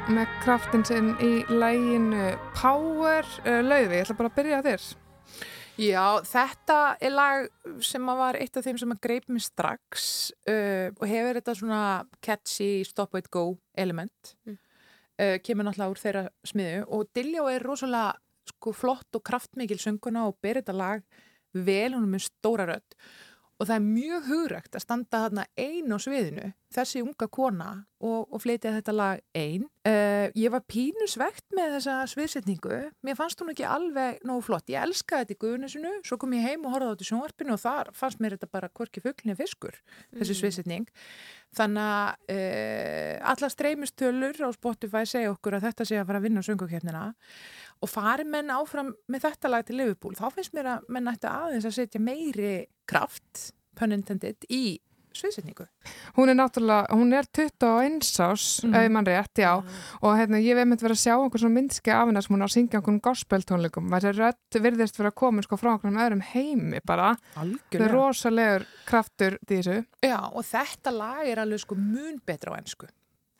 [0.08, 3.26] Með kraftin sinn í læginu Power.
[3.44, 4.86] Uh, Laufi, ég ætla bara að byrja þér.
[5.78, 7.44] Já, þetta er lag
[7.86, 10.06] sem var eitt af þeim sem að greip mig strax
[10.50, 11.82] uh, og hefur þetta svona
[12.24, 14.56] catchy stop wait go element Mm.
[15.22, 18.16] uh, kemur náttúrulega úr þeirra smiðu og Diljá er rosalega
[18.48, 21.04] sko, flott og kraftmikil sönguna og ber þetta lag
[21.54, 22.96] vel, hún er með stóra rödd
[23.58, 28.28] og það er mjög hugrægt að standa þarna ein á sviðinu, þessi unga kona og,
[28.30, 29.64] og fleitið þetta lag ein.
[29.88, 34.70] Uh, ég var pínusvegt með þessa sviðsetningu, mér fannst hún ekki alveg nógu flott.
[34.70, 37.62] Ég elskaði þetta í guðunisinu, svo kom ég heim og horfði á þetta sjónvarpinu og
[37.64, 39.80] þar fannst mér þetta bara hvorki fugglinni fiskur,
[40.14, 40.86] þessi sviðsetning.
[41.56, 46.26] Þannig að uh, alla streymistölur á Spotify segja okkur að þetta sé að fara að
[46.28, 47.04] vinna söngukefnina
[47.78, 51.30] og fari menn áfram með þetta lag til Liverpool, þá finnst mér að menn ætti
[51.30, 52.52] aðeins að setja meiri
[52.90, 54.76] kraft, pun intended, í
[55.20, 55.66] sviðsetningu.
[56.16, 58.74] Hún er náttúrulega, hún er 21 ás, Mhm.
[58.74, 59.52] ef mann rétt, já.
[60.02, 62.42] Og hérna, ég hef einmitt verið að sjá einhver svona myndski af hennar sem hún
[62.42, 63.88] er að syngja einhvern gospel tónleikum.
[63.90, 67.16] Þessi rödd virðist vera að koma sko frá einhverjum öðrum heimi bara.
[67.34, 69.86] Það er rosalegur kraftur í þessu.
[70.02, 72.86] Já, og þetta lag er alveg sko mun betra á ennsku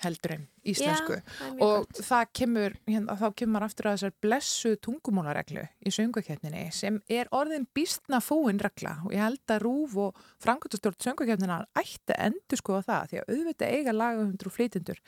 [0.02, 1.16] heldur en íslensku.
[1.18, 7.00] Já, og það kemur, hérna, þá kemur aftur að þessar blessu tungumólareglu í söngvakeppninni sem
[7.10, 12.62] er orðin býstna fóin regla og ég held að Rúf og frangöldastjórn söngvakeppnina ætti endur
[12.62, 15.02] skoða það því að auðvitað eiga lagahundur og flytjendur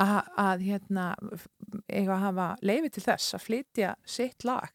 [0.00, 1.06] að, að hérna,
[1.90, 4.70] eiga að hafa leifi til þess að flytja sitt lag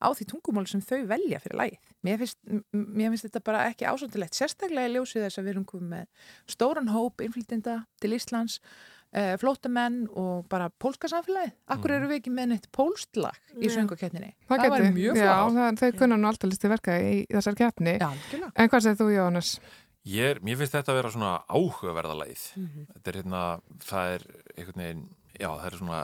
[0.00, 1.90] á því tungumál sem þau velja fyrir lagið.
[2.06, 2.38] Mér finnst,
[2.72, 6.30] mér finnst þetta bara ekki ásöndilegt, sérstaklega í ljósið þess að við erum komið með
[6.54, 8.56] stóran hóp innflytjenda til Íslands
[9.16, 11.52] uh, flótamenn og bara pólska samfélagið.
[11.74, 13.74] Akkur eru við ekki með neitt pólstlag í Já.
[13.76, 14.32] söngukeppninni?
[14.48, 17.96] Það, var geti, mjög það, þau kunna nú alltaf listi verka í, þessar keppni.
[18.00, 18.50] Já, algjörlega.
[18.56, 19.52] En hvað segir þú, Jóhannes?
[20.08, 22.44] Ég er, mér finnst þetta að vera svona áhugaverða lagið.
[22.56, 22.84] Mhm.
[22.94, 23.44] Þetta er hérna,
[23.84, 26.00] það er einhvern veginn, já, það er svona,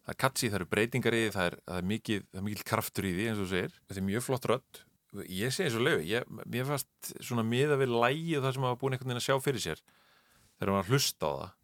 [0.00, 2.46] það er katsi, það eru breytingar í því, það er, það er mikið, það er
[2.48, 3.76] mikil kraftur í því, eins og þú segir.
[3.86, 4.82] Þetta er mjög flott rödd.
[5.26, 8.66] Ég segi eins og lögu, ég, mér fannst svona miða við lægi og það sem
[8.66, 9.80] hafa búin einhvern veginn að sjá fyrir sér.
[10.58, 11.54] Þegar maður hlusta á það,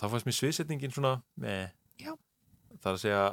[0.00, 2.12] þá fannst mér sviðsetningin svona, með, Já.
[2.82, 3.24] það er að segja,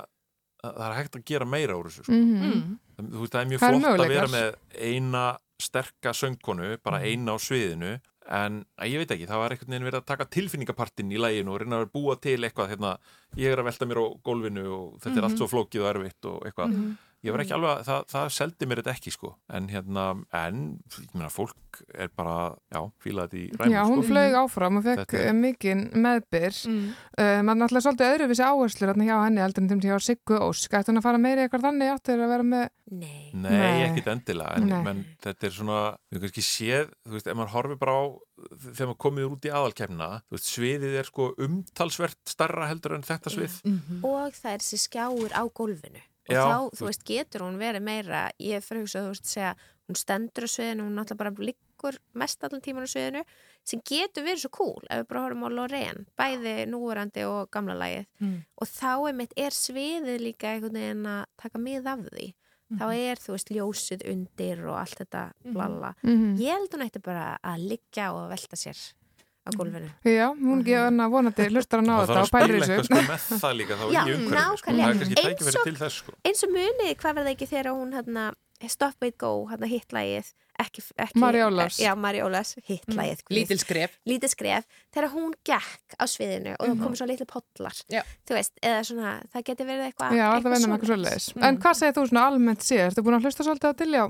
[0.63, 2.03] að það er hægt að gera meira úr þessu.
[2.03, 2.13] Sko.
[2.13, 3.09] Mm Mm.
[3.09, 7.05] Þú veist, það er mjög Það flott að vera með eina sterka söngkonu, bara Mhm.
[7.09, 7.99] eina á sviðinu
[8.29, 11.49] en að ég veit ekki, það var einhvern veginn verið að taka tilfinningapartinn í læginu
[11.51, 12.97] og reyna að búa til eitthvað, hérna,
[13.35, 16.25] ég er að velta mér á gólfinu og þetta er allt svo flókið og erfitt
[16.29, 16.97] og eitthvað, Mhm.
[17.23, 20.05] Ég var ekki alveg það, það seldi mér þetta ekki, sko en hérna,
[20.35, 20.63] en,
[20.99, 21.55] ég meina, fólk
[21.97, 25.21] er bara, já, fílaði þetta í ræmum, Já, hún sko flög áfram og fekk Þetta
[25.29, 26.57] er- mikið meðbyr.
[26.69, 26.83] Mm.
[27.17, 30.37] Uh, maður náttúrulega svolítið öðruvísi áherslur hérna hjá henni heldur en þeim til hjá Siggu
[30.37, 30.75] Ósk.
[30.77, 32.67] Ætti hún að fara meiri eitthvað þannig áttir að vera með...
[32.93, 33.31] Nei.
[33.33, 33.81] Nei, Nei.
[33.87, 34.83] ekkit endilega, en, Nei.
[34.85, 35.79] menn þetta er svona,
[36.13, 38.03] við kannski séð, þú veist, ef maður horfir bara á,
[38.67, 43.07] þegar maður komið út í aðalkemna, þú veist, sviðið er sko umtalsvert starra heldur en
[43.07, 43.55] þetta svið.
[43.65, 44.03] Mhm.
[44.05, 46.03] Og það er þessi skjáur á gólfinu.
[46.23, 49.13] Og Já, þá, þú þú veist, getur hún verið meira, ég fyrir að hugsa, þú
[49.13, 49.55] veist, segja,
[49.89, 53.23] hún stendur á sviðinu, hún náttúrulega bara liggur mest allan tíman á sviðinu,
[53.67, 57.75] sem getur verið svo cool ef við bara horfum á Lorraine, bæði núverandi og gamla
[57.81, 58.07] lagið.
[58.23, 58.39] Mm.
[58.55, 62.31] Og þá einmitt er sviðið líka einhvern veginn að taka mið af því.
[62.73, 65.93] Þá er, þú veist, ljósið undir og allt þetta blalla.
[66.01, 68.79] Mm Ég held hún ætti bara að liggja og velta sér
[69.43, 69.89] á gólfinu.
[70.07, 72.53] Já, hún gefur henni að vonandi hlustar að ná Það þetta þarf og að pælir
[72.53, 72.87] spila eitthvað þessu.
[72.87, 74.71] sko með það líka þá Já, í umhverfinu sko.
[74.71, 76.11] Það er kannski Eins tækifæri og- til þess sko.
[76.23, 78.23] eins og munið, hvað verða ekki þegar hún hérna,
[78.63, 80.27] Stop Wait Go, hérna hittlægið
[80.63, 81.77] ekki, ekki, Mariolas.
[81.81, 83.33] já, Mariolas, hittlægið mm.
[83.35, 83.97] Lítil skref.
[84.07, 88.03] lítið skref, þegar hún gekk á sviðinu og það komu svo litlu pollar Já.
[88.23, 91.25] þú veist, eða svona, það geti verið eitthvað Já, það eitthvað venum eitthvað svoleiðis.
[91.33, 91.47] svoleiðis.
[91.49, 92.85] En hvað segir þú svona almennt sér?
[92.87, 94.03] Ertu búin að hlusta svolítið á Diljá?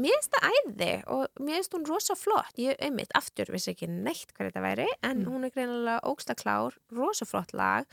[0.00, 2.54] Mér finnst það æði og mér finnst hún rosa flott.
[2.56, 6.78] Ég einmitt aftur vissi ekki neitt hvað þetta væri en hún er greinilega ógsta klár
[6.96, 7.84] rosa flott lag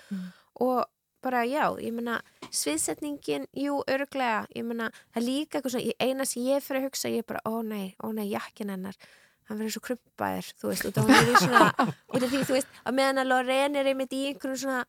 [0.59, 0.85] og
[1.21, 2.21] bara já, ég meina
[2.55, 6.85] sviðsetningin, jú, örglega ég meina, það er líka eitthvað svona eina sem ég fyrir að
[6.87, 8.95] hugsa, ég er bara, ó nei, ó nei jakkin hennar,
[9.49, 11.65] hann verður svo krumpaður þú veist, út af hún er svona
[12.13, 14.85] út af því, þú veist, að meðan að Lorraine er einmitt í einhverjum svona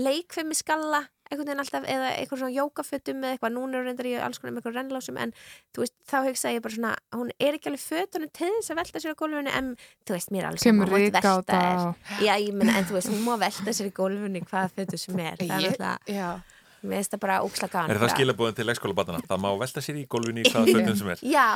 [0.00, 4.14] leikfemi skalla einhvern veginn alltaf, eða einhvern svona jókafötum eða eitthvað, núna er reyndar í
[4.22, 5.32] alls konar með einhverjum rennlásum en
[5.74, 8.80] þú veist, þá hugsa ég bara svona hún er ekki alveg fötunum til þess að
[8.82, 9.72] velta sér á gólfinu en
[10.06, 11.22] þú veist, mér er alls hún á velta
[11.56, 12.26] þér.
[12.26, 14.98] Já, ég menna, en þú veist, hún má velta sér í gólfinu í hvaða fötu
[15.02, 15.80] sem er það er Ég-
[16.14, 16.30] Já.
[16.82, 19.20] Mér finnst það bara óksla gaman Er það skilabúðin til leikskólabatana?
[19.26, 21.22] Það má velta sér í gólfinu í hvaða fötum sem er.
[21.22, 21.46] Já,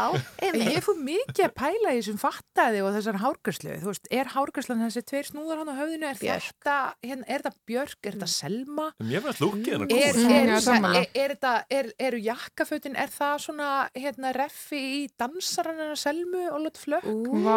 [0.40, 3.74] En Ég fór mikið að pæla í þessum fattaði og þessar hárgjörslu.
[3.83, 6.06] Þú veist, er hárgjörslan þessi tveir snúðar hann á höfðinu?
[6.11, 6.46] Er Björk.
[6.50, 7.98] þetta, hérna, er þetta Björk?
[8.11, 8.87] Er þetta Selma?
[9.02, 10.20] Mér finnst lúkið hennar Er, góð.
[10.20, 15.00] Mm, er, er, er, er, þetta, er, eru jakkafötin, er það svona hérna reffi í
[15.20, 17.09] dansarannar Selmu og Lott Flökk?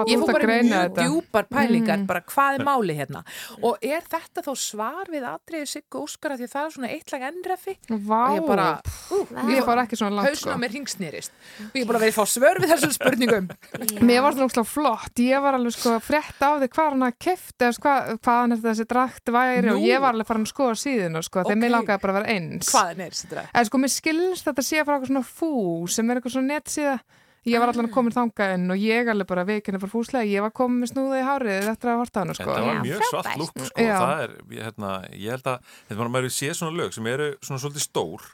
[0.09, 1.07] Ég fór að bara mjög þetta.
[1.07, 2.07] djúpar pælingar, Mhm.
[2.09, 3.23] bara hvað er máli hérna?
[3.63, 7.11] Og er þetta þá svar við atriði Siggu Óskara því að það er svona eitt
[7.13, 7.21] lag
[7.53, 7.75] ennreffi?
[8.07, 8.67] Vá, Og ég bara,
[9.13, 9.19] ú,
[9.53, 10.59] ég fór ekki svona langt hausna sko.
[10.61, 11.31] mér ringsnýrist.
[11.69, 13.49] Og ég er bara verið að fá svör við þessum spurningum.
[14.09, 17.29] Mér var það náttúrulega flott, ég var alveg sko frétt á því hvað hann að
[17.63, 19.75] eða hvað, hvaðan er þessi drakt væri Nú.
[19.77, 21.61] og ég var alveg farin að skoða síðan sko, þegar Ok.
[21.63, 22.71] mér langaði bara að vera eins.
[22.73, 23.49] Hvaðan er þessi drag?
[23.53, 25.51] En sko, mér skilst þetta sé frá eitthvað svona fú
[25.89, 26.97] sem er eitthvað svona netsíða.
[27.45, 30.53] Ég var allan komin þangað inn og ég alveg bara veikinni bara fúslega, ég var
[30.55, 32.45] komin með snúða í hárið eftir að horta hann sko.
[32.47, 33.83] Þetta var mjög svart lúk sko.
[33.83, 33.97] Já.
[33.99, 37.27] Það er, ég, hérna, ég held að þetta var maður sé svona lög sem eru
[37.43, 38.29] svona svolítið stór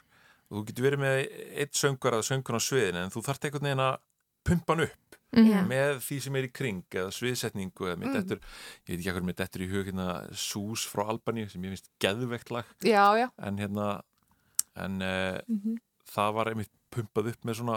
[0.50, 1.18] og þú getur verið með
[1.64, 3.98] eitt söngur að söngun á sviðinu en þú þarft einhvern veginn að
[4.46, 5.60] pumpa hann upp Já.
[5.62, 8.40] með því sem er í kring eða sviðsetningu eða mitt eftir,
[8.86, 11.90] ég veit ekki hvað mitt eftir í hug hérna Sús frá Albaníu sem ég finnst
[12.02, 13.28] geðveikt lag Já, já.
[13.38, 13.90] en hérna
[14.74, 15.76] en uh, Mhm.
[16.10, 17.76] það var einmitt pumpað upp með svona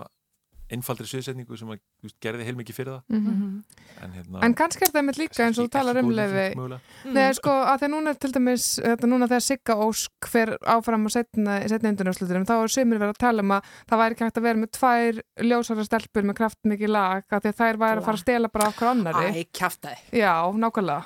[0.72, 3.02] einfaldri sviðsetningu sem að, veist, gerði heilmikið fyrir það.
[3.18, 3.64] Mhm.
[4.04, 6.80] en, hérna, En kannski er það með líka eins og þú talar um leifi mögulega.
[7.06, 11.06] Nei, sko, að því að núna til dæmis þetta, núna þegar Sigga Ósk fer áfram
[11.06, 14.24] á setna, setna undunarslutarum, þá er sömur verið að tala um að það væri ekki
[14.28, 17.98] hægt að vera með tvær ljósara stelpur með kraftmikið lag að því að þær væri
[18.00, 19.98] að fara að stela bara okkur annari Æ, kjaftaði.
[20.24, 21.06] Já, nákvæmlega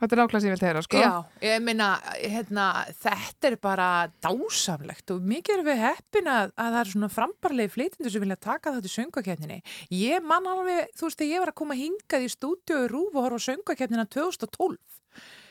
[0.00, 1.10] Þetta er nákvæmlega sem ég vil heyra, sko Já,
[1.44, 2.66] ég meina, hérna,
[3.02, 3.88] þetta er bara
[4.24, 8.38] dásamlegt og mikið erum við heppin að, að það er svona frambarlegi flytindur sem vilja
[8.40, 9.58] taka þetta í söngakefninni.
[9.98, 13.12] Ég man alveg, þú veist, þegar ég var að koma hingað í stúdíu í Rúf
[13.12, 14.80] og horfa á söngakefnina 2012.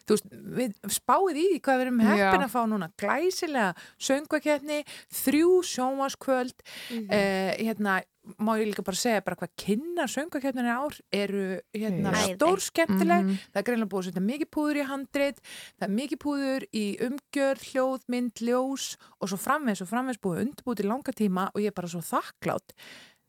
[0.09, 2.87] Þú veist, við spáið í því hvað við erum heppin að fá núna.
[2.97, 4.79] Glæsilega söngakefni,
[5.13, 7.11] þrjú sjónvaskvöld, Mhm.
[7.13, 8.01] eh, hérna,
[8.37, 13.23] má ég líka bara segja bara hvað kynna söngakefninni ár eru hérna stór skemmtileg.
[13.25, 13.37] Mhm.
[13.53, 15.37] það er greinlega búið að setja mikið púður í handrit
[15.79, 20.41] það er mikið púður í umgjörð hljóð, mynd, ljós og svo framvegs og framvegs búið
[20.45, 22.75] undirbúið í langa tíma og ég er bara svo þakklátt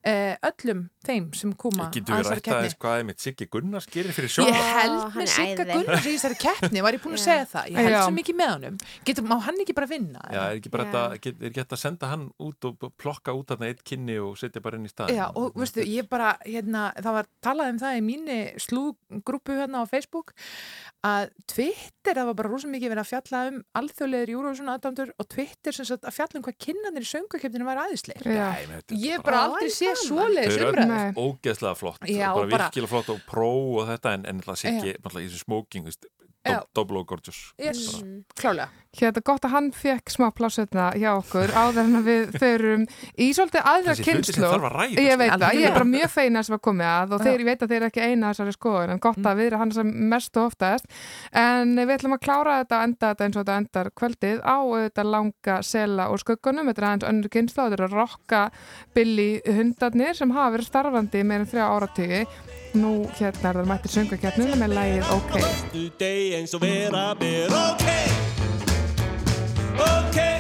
[0.01, 4.31] öllum þeim sem koma Getur við rætt aðeins hvað er mitt Siggi Gunnars gerir fyrir
[4.31, 4.71] Ég sjónvarp?
[4.81, 5.67] held hann með Sigga.
[5.71, 8.53] Gunnars í þessari keppni, var ég búin að segja það ég held svo mikið með
[8.55, 10.23] honum Getur, má hann ekki bara vinna?
[10.33, 13.35] Já, er ekki bara þetta, get, er ekki hægt að senda hann út og plokka
[13.37, 15.21] út þarna eitt kynni og setja bara inn í staðin?
[15.21, 19.85] Já, og veistu, ég bara, hérna, það var talað um það í mínu slúgrúpu hérna
[19.85, 20.33] á Facebook
[21.05, 25.29] að Twitter, það var bara rosa mikið verið að fjalla um alþjóðlegur Júrófsson aðdæmdur og
[25.33, 27.07] Twitter sem sagt að fjalla um hvað kynnanir
[29.95, 30.05] það?
[30.07, 30.71] svoleiðis Þau eru
[31.25, 33.51] ógeðslega flott Já, bara virkilega flott og pró
[33.81, 35.43] og þetta en, en alltaf Siggi, alltaf í þessu
[36.01, 36.13] dob-
[36.75, 37.53] double gorgeous.
[37.59, 38.25] Yes, Mhm.
[38.35, 38.69] klálega.
[38.97, 42.87] Hérna gott að hann fekk smá plássetna hjá okkur áður en að við förum
[43.21, 44.01] í svolítið aðra að
[44.73, 45.19] ræða Ég sko.
[45.21, 47.63] veit það, ég er bara mjög feina sem var komið að og þeir, ég veit
[47.63, 50.37] að þeir eru ekki eina þessari skoðun en gott að við erum hann sem mest
[50.37, 50.87] og oftast.
[51.33, 54.59] En við ætlum að klára þetta og enda þetta eins og þetta endar kvöldið á
[54.75, 58.43] þetta langa sela og skuggunum þetta er aðeins önnur kynslu, þetta eru rocka
[58.95, 62.27] billi hundarnir sem hafa verið starfandi en þrjá áratígi
[62.79, 65.05] nú hérna er það mættir söngakjarninu með lægið
[69.91, 70.40] Ok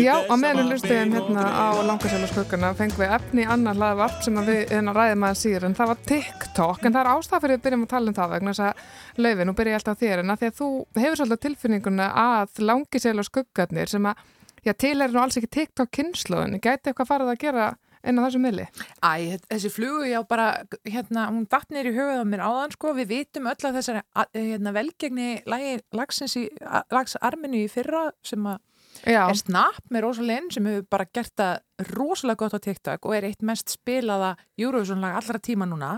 [0.00, 4.38] Já, á að meðan hlustuðum og hérna á skugguna fengum við efni annar hlaðvarp sem
[4.40, 7.52] að við hérna ræðum að síður en það var TikTok en það er ástæð fyrir
[7.52, 10.00] að við byrjum að tala um það vegna þess að löfi, nú byrja ég alltaf
[10.00, 10.68] þér en að því að þú
[11.02, 14.24] hefur svolítið tilfinninguna að langisælu skuggarnir sem að
[14.64, 17.68] já, til er nú alls ekki TikTok kynnslóðin gæti eitthvað farið að gera
[18.00, 18.64] inn á þessu milli
[19.04, 20.48] Æ, þessi flugu já bara,
[20.88, 24.04] hérna, hún datt nýr í höfuð á mér áðan, sko, við vitum öll að þessari,
[24.32, 26.46] hérna, velgegni lagi, lagsins í,
[26.88, 28.62] lagsarminu í fyrra sem að
[29.08, 33.08] Já, er Snap með Rosa Lynn sem hefur bara gert það rosalega gott á TikTok
[33.08, 35.96] og er eitt mest spilaða Eurovision lag allra tíma núna.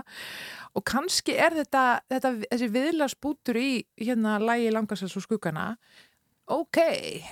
[0.73, 5.73] Og kannski er þetta, þetta þessi viðlagsbútur í hérna lagi langarsels og skuggana
[6.47, 6.77] ok,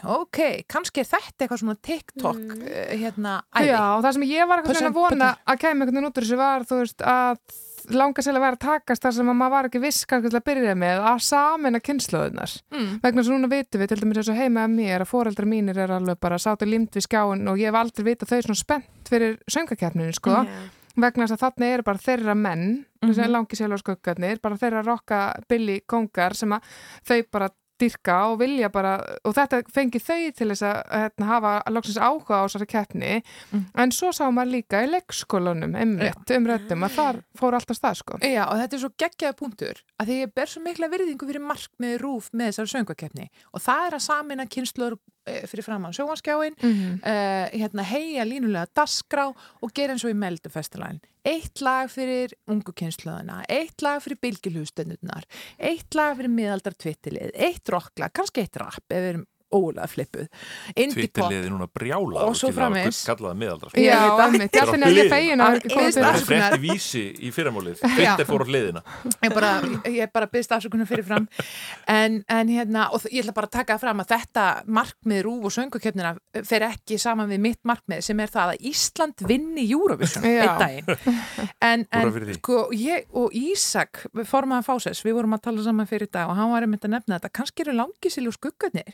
[0.08, 0.40] ok,
[0.72, 2.62] kannski er þetta eitthvað svona TikTok Mm.
[2.68, 3.68] eh, hérna æði.
[3.68, 6.24] já, og það sem ég var eitthvað svona vona að kemur einhvern veginn út úr
[6.24, 7.38] þessu var þú veist að
[7.92, 10.76] langasælu væri að takast þar sem að maður var ekki viss hvað til að byrja
[10.78, 13.00] með að samina kynnslóðunar Mm.
[13.04, 15.78] vegna sem núna vitum við til dæmis eins og heima að mér að foreldrar mínir
[15.78, 19.10] er alveg bara sátu limt við skjáin og ég hef aldrei vitað þau svona spennt
[19.10, 20.46] fyrir söngakeppninu sko Já.
[20.96, 23.10] vegna þess að þarna eru bara þeirra menn mm.
[23.12, 23.28] -hmm.
[23.32, 26.62] langi sél og skuggarnir bara þeirra rocka billi kongar sem að
[27.04, 27.50] þau bara
[27.82, 28.96] dyrka og vilja bara
[29.28, 33.14] og þetta fengi þau til þess að hérna, hafa loksins áhuga á þessari keppni.
[33.52, 33.66] Mm.
[33.84, 38.02] en svo sá maður líka í leikskólanum einmitt um röddum að þar fór alltaf stað
[38.02, 38.20] sko.
[38.24, 41.46] Já, og þetta er svo geggjaða punktur að því ég ber svo mikla virðingu fyrir
[41.46, 46.72] markmiði rúf með þessari söngakeppni og það er að samina kynnslur fyrir framann sjóanskjáin mm
[46.72, 46.94] -hmm.
[46.98, 49.28] uh, hérna, heia línulega dasgrá
[49.62, 55.28] og gera eins og í Meldufestivalin eitt lag fyrir ungu kynnslöðuna eitt lag fyrir bylgilhústendurnar
[55.60, 60.28] eitt lag fyrir miðaldar tvittilið eitt rocklag, kannski eitt rap ef við erum ólega flippuð.
[60.76, 63.02] Twitterliði núna brjála Og svo framvegis.
[63.08, 67.32] kallaða miðaldra Já, einmitt, ég ætti nefnilega fegin að Að- Það er frétti vísi í
[67.36, 67.80] fyrramálið.
[67.82, 68.82] Twitter fór á hliðina.
[69.24, 69.52] Ég bara,
[69.86, 71.28] ég bara byrst afsökunum fyrir fram.
[71.88, 75.56] En, en hérna, og ég ætla bara að taka fram að þetta markmið rúf og
[75.56, 76.14] söngukjöfnina
[76.48, 80.44] fer ekki saman við mitt markmið sem er það að Ísland vinni Eurovision Já.
[80.46, 81.16] einn daginn.
[81.62, 86.30] En, en sko, ég og Ísak formaðan Fáses, við vorum að tala saman fyrir dag
[86.30, 88.94] og hann var einmitt að nefna þetta, kannski eru langisil og skuggarnir,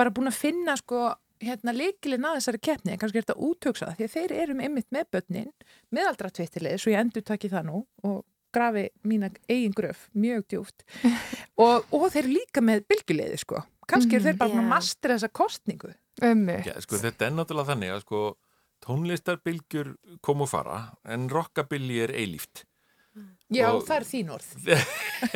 [0.00, 4.06] bara búin að finna sko hérna leikilinn að þessari keppni kannski er þetta útöksað því
[4.06, 5.52] að þeir eru einmitt með börnin,
[5.94, 8.20] meðaldra tvittilið svo ég endur taki það nú og
[8.52, 10.84] grafi mína eigin gröf mjög djúft
[11.64, 14.62] og, og þeir eru líka með bylguleiði sko, kannski eru þeir bara mm.
[14.64, 16.66] að mastra þessa kostningu Einmitt.
[16.68, 18.24] Já, sko, þetta er náttúrulega þannig að sko,
[18.84, 19.94] tónlistarbilgjur
[20.26, 22.66] kom og fara en rockabilly er eilíft
[23.50, 24.50] Já, Og- það er þín orð.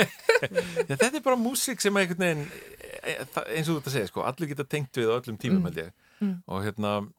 [0.89, 2.45] Þetta er bara músík sem einhvern veginn
[3.05, 5.65] eins og þú ert að segja, sko, allir geta tengt við á öllum tímum, Mm.
[5.65, 6.43] held ég Mm.
[6.49, 7.13] og hérna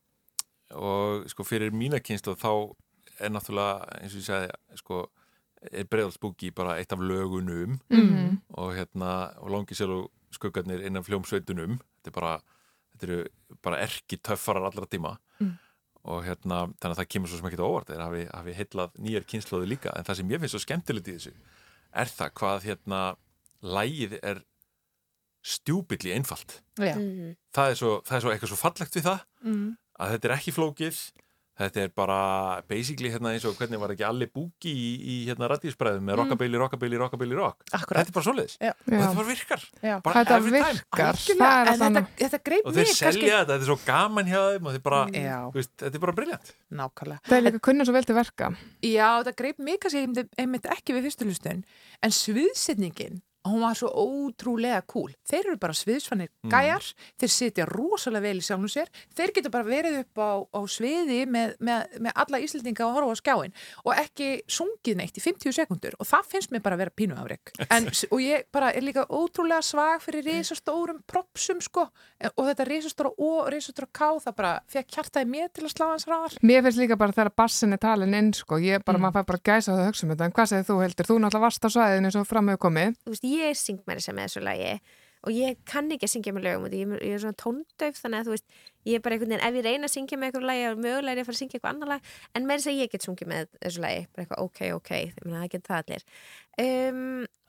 [0.72, 2.76] og sko fyrir mína kynslu þá
[3.20, 5.10] er náttúrulega, eins og ég sagði sko,
[5.72, 8.42] er breiðalsbúki bara eitt af lögunum Mhm.
[8.54, 12.42] og hérna, og langi sér og skuggarnir innan fljómsveitunum þetta er bara,
[12.98, 13.28] þetta eru
[13.62, 15.58] bara erki töffarar allra tíma Mm.
[16.06, 19.26] og hérna, þannig að það kemur svo sem ekki óvart þeir hafi, hafi heillað nýjar
[19.26, 21.34] kynnslóði líka en það sem ég finnst svo skemmtilegt í þessu
[21.94, 23.16] er það hvað hérna
[23.64, 24.44] lægið er
[25.46, 26.96] stjúbilli einfalt Já.
[26.98, 27.36] Mhm.
[27.54, 29.78] það er, svo, það er svo eitthvað svo fallegt við það Mm.
[30.02, 30.98] að þetta er ekki flókið
[31.56, 32.16] þetta er bara
[32.68, 36.58] basically hérna eins og hvernig var ekki allir búki í, í hérna radíusbræðum með rockabilly,
[36.60, 38.02] rockabilly, rockabilly, rock Akkurat.
[38.04, 38.72] þetta er bara svoleiðis Já.
[38.74, 39.94] og þetta bara virkar Já.
[40.04, 40.74] bara Þetta every time.
[40.74, 43.78] virkar, það er en þetta, þetta greip og mig þeir selja þetta, þetta er svo
[43.86, 45.06] gaman hjá þeim og þeir bara,
[45.56, 47.20] veist, þetta er bara briljant Nákvæmlega.
[47.30, 48.50] Það er líka kunna svo vel til verka.
[48.84, 51.64] Já, þetta greip mig kannski einmitt, ekki við fyrstu hlustun,
[52.04, 55.12] en sviðsetningin, hún var svo ótrúlega cool.
[55.30, 56.52] Þeir eru bara sviðsfannir Mm.
[56.52, 56.86] gæjar,
[57.20, 61.26] þeir sitja rosalega vel í sjálfum sér, þeir geta bara verið upp á, á sviði
[61.26, 63.54] með, með, með alla Íslendinga að horfa á skjáin
[63.86, 67.18] og ekki sungið neitt í 50 sekundur og það finnst mér bara að vera pínu
[67.18, 67.54] afreg.
[67.76, 71.88] En, og ég bara er líka ótrúlega svag fyrir risastórum propsum sko
[72.36, 75.86] og þetta risastóra O og risastóra K það bara fekk hjartaði mér til að slá
[75.92, 76.38] hans ræðar.
[76.46, 79.02] Mér finnst líka bara þegar bassin er talin inn, sko, ég bara, Mm.
[79.10, 81.06] maður fær bara gæsa það að hugsa um þetta, en hvað segir þú heldur?
[81.10, 81.46] Þú náttúrulega
[83.36, 84.72] ég syng mér sem með þessu lagi
[85.26, 88.28] og ég kann ekki að syngja með lögum ég, ég er svona tóndöf þannig að
[88.28, 90.66] þú veist, ég er bara einhvern veginn, ef ég reyna að syngja með eitthvað lagi
[90.70, 92.82] og mögulega er ég að fara að syngja eitthvað annar lag en með þess að
[92.82, 95.82] ég get sungið með þessu lagi bara eitthvað ok, ok, ég meina það get það
[95.82, 96.06] allir.
[96.66, 97.02] Um,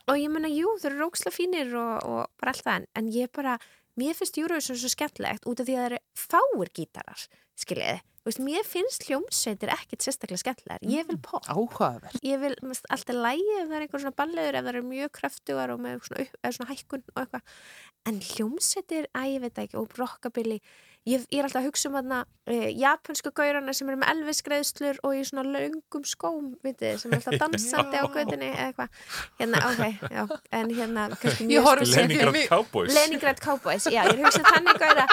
[0.07, 3.33] og ég meina jú, þau eru róksla fínir og, og bara allt það en, ég
[3.37, 3.57] bara,
[3.99, 7.27] mér finnst Eurovision svo skemmtlegt út af því að það eru fáir gítarar
[7.57, 11.45] skiljiði, veist, mér finnst hljómsveitir ekkit sérstaklega skemmtlegar, ég vil pop.
[11.49, 12.19] Áhugaverð.
[12.25, 15.13] ég vil mest, alltaf lægi ef það er einhver svona balleður, ef það eru mjög
[15.17, 16.27] kröftugar og með svona,
[16.57, 17.55] svona hækkun og eitthvað.
[18.07, 20.59] En hljómsettir, að ég veit ekki og rockabilly,
[21.07, 25.01] ég, ég er alltaf að hugsa um þarna e, japansku gaurana sem eru með elvisgreðslur
[25.07, 29.01] og í svona löngum skóm, vitið, sem er alltaf dansandi á gödunni eða eitthvað.
[29.41, 30.23] Hérna, ok, já,
[30.61, 32.95] en hérna Leningrad Cowboys.
[32.95, 35.09] Leningrad Cowboys, já, ég er hugsað þannig gauðra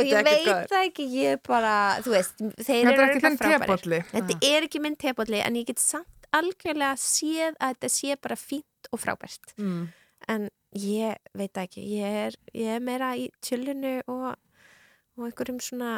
[0.00, 1.74] er ég veit það ekki, ég bara,
[2.04, 3.66] þú veist þeir eru er frábærir.
[3.66, 4.00] tebolli.
[4.12, 8.36] Þetta er ekki minn tebolli en ég get samt algjörlega séð að þetta sé bara
[8.36, 9.88] fínt og frábært Mm.
[10.28, 14.34] en ég veit ekki ég er, ég er meira í tjöllinu og,
[15.14, 15.90] og einhverjum svona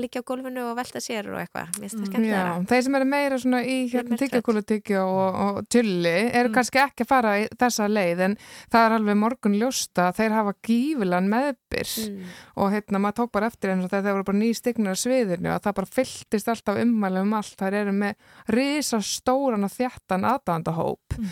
[0.00, 3.74] liggja á gólfinu og velta sér og eitthvað, skemmtilega þeir sem eru meira svona í
[3.92, 6.54] hérna, tyggjakúlutyggja og, og tulli eru Mm.
[6.54, 8.36] kannski ekki að fara í þessa leið en
[8.72, 11.92] það er alveg morgun ljósta þeir hafa gífilegan meðbyr.
[12.08, 12.24] Mm.
[12.56, 15.02] og hérna maður tók bara eftir eins og þegar þeir voru bara ný stignar á
[15.04, 17.54] sviðinu og það bara fylltist alltaf ummæli um allt.
[17.60, 18.14] Þær eru með
[18.48, 21.28] risa stóran og þjættan aðdándahóp Mm.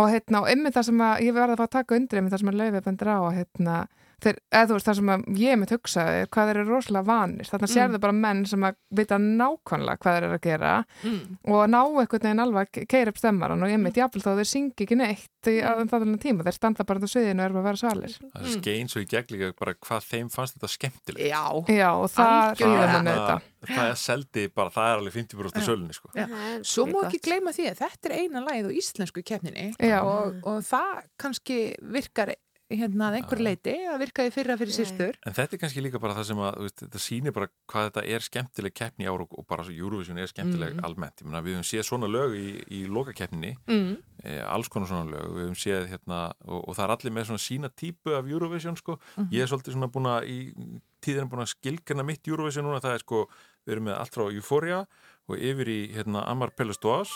[0.00, 2.32] og hérna og ymmið það sem að ég verði að fá að taka undir ymmið
[2.34, 3.76] það sem að löfið bendur á að hérna
[4.22, 7.04] þeir, eða þú veist það sem að ég mitt hugsaði er hvað þeir eru rosalega
[7.06, 7.76] vanir, þannig að Mm.
[7.76, 11.38] sérðu bara menn sem að vita nákvæmlega hvað þeir eru að gera Mm.
[11.52, 14.86] og ná einhvern veginn alveg keira upp stemmaran og ég mitt jafnvel þá þeir syngi
[14.86, 15.68] ekki neitt í Mm.
[15.68, 18.14] aðeins þaðurinn tíma, þeir standa bara á sviðinu og eru bara að vera salir.
[18.34, 21.44] það er skein svo í gegn líka bara hvað þeim fannst þetta skemmtilegt Já.
[21.68, 23.40] Já, og það manni þetta.
[23.66, 25.66] það er seldi bara, það er alveg 50% af Já.
[25.68, 26.08] sölunni sko.
[26.16, 30.40] Er Svo má ekki gleyma því að þetta er eina lagið á íslensku keppninni og,
[30.46, 32.34] og það kannski virkar
[32.70, 34.78] hérna að einhver leiti að virkaði fyrra fyrir Já.
[34.80, 35.16] sýstur.
[35.26, 38.02] En þetta er kannski líka bara það sem að veist, þetta sýnir bara hvað þetta
[38.16, 40.84] er skemmtileg keppni í ár og, bara svo Eurovision er skemmtileg Mm.
[40.84, 41.22] almennt.
[41.22, 43.96] Ég meina, við höfum séð svona lög í, í lokakeppninni, Mm.
[44.24, 47.26] e, alls konar svona lög, við höfum séð hérna og, og það er allir með
[47.26, 48.98] svona sína típu af Eurovision sko.
[49.16, 49.28] Mhm.
[49.30, 50.54] Ég er svolítið svona búin að í
[51.02, 53.28] tíðin búin að skilgjana mitt Eurovision núna, það er sko,
[53.66, 54.86] við erum með allt frá Euphoria
[55.28, 57.10] og yfir í hérna Amar Pellestoas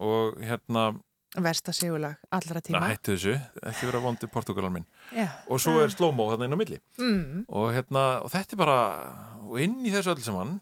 [0.00, 0.98] og hérna,
[1.38, 2.80] Versta segulag allra tíma.
[2.82, 3.34] að hættu þessu,
[3.70, 4.86] ekki vera vondi Portugalar minn.
[5.14, 5.28] Já.
[5.48, 6.80] Og svo er slow-mo þarna inn á milli.
[6.98, 7.44] Mm.
[7.48, 8.78] og, hérna, og þetta er bara
[9.46, 10.60] og inn í þessu öll saman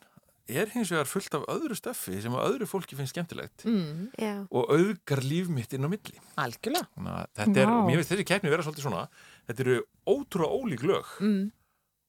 [0.49, 4.11] er hins vegar fullt af öðru stöffi sem að öðru fólki finnst skemmtilegt Mm.
[4.19, 6.89] Já, og auðgar líf mitt inn á milli Algjörlega.
[6.97, 9.09] Þannig að þetta er, og mér finnst þessi keppni vera svolítið svona
[9.49, 9.77] þetta eru
[10.09, 11.51] ótrúlega ólík lög Mm.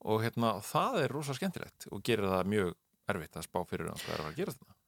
[0.08, 2.74] og hérna, það er rosa skemmtilegt og gerir það mjög
[3.10, 4.79] erfitt að spá fyrir um hvað er að að gera þetta að-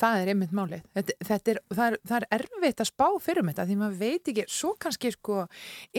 [0.00, 0.82] það er einmitt málið.
[0.96, 3.98] Þetta, þetta er, það, er, það er erfitt að spá fyrir um þetta því maður
[4.00, 5.36] veit ekki, svo kannski sko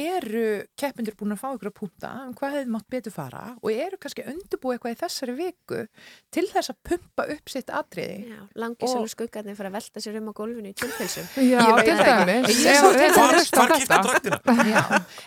[0.02, 0.44] eru
[0.80, 4.00] keppindur búin að fá ykkur að punta um hvað hefði mátt betur fara og eru
[4.02, 5.82] kannski undirbúið eitthvað í þessari viku
[6.34, 8.18] til þess að pumpa upp sitt atriði.
[8.32, 11.28] Já, langisölu skuggarnir fyrir að velta sér um á gólfinu í tjölpilsum.
[11.52, 11.62] Já,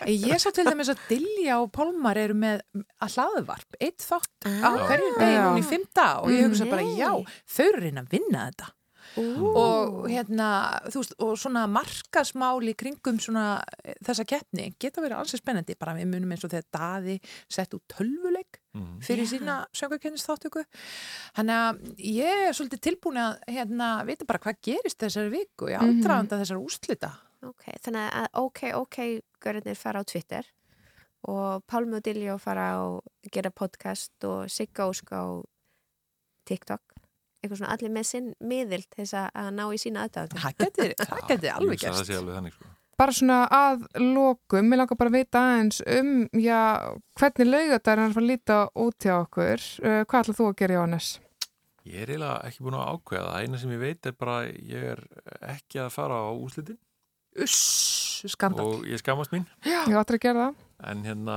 [0.25, 2.63] Ég sá til dæmis að Dilja og Pálmar eru með
[3.03, 4.81] að hlaðvarp, eitt þátt á Ah.
[4.87, 5.11] hverju
[5.95, 6.95] dag og ég hugsa bara, Nei.
[6.99, 7.09] já,
[7.55, 8.71] þau eru að vinna þetta.
[9.15, 10.45] og hérna,
[10.91, 15.75] þú veist, og svona markasmál í kringum svona eh, þessa keppni geta verið alls spennandi,
[15.79, 18.97] bara við munum eins og þegar Daði sett út tölvuleik Mm.
[18.99, 20.65] fyrir sína söngarkennisþáttöku
[21.37, 25.77] þannig að ég er svolítið tilbúin að hérna, vita bara hvað gerist þessari viku í
[25.77, 26.01] Mhm.
[26.03, 27.11] aðdraðanda þessar úslita
[27.45, 28.97] Ok, þannig að ok, ok,
[29.39, 30.43] görðinir fara á Twitter
[31.29, 35.23] og Pálmi og Diljó fara og gera podcast og Sigga Ósk á
[36.45, 36.81] TikTok.
[37.45, 40.41] Eitthvað svona allir með sinn miðil til þess að- ná í sína aðdáðum.
[40.41, 42.71] það geti, það geti Ég alveg gerst Það sé alveg þannig, sko.
[42.95, 46.59] Bara svona að lokum, mér langar bara að vita aðeins um, já,
[47.19, 49.65] hvernig laugadaginn er að fara að líta út hjá okkur.
[49.83, 51.09] Uh, hvað ætlað þú að gera, Jóhannes?
[51.85, 53.33] Ég er eiginlega ekki búin að ákveða.
[53.35, 55.03] Það eina sem ég veit er bara ég er
[55.51, 56.79] ekki að fara á úslitin
[57.43, 59.43] Uss, skandal og ég skamast mín.
[59.67, 60.64] Ég áttur að gera það.
[60.83, 61.35] En hérna,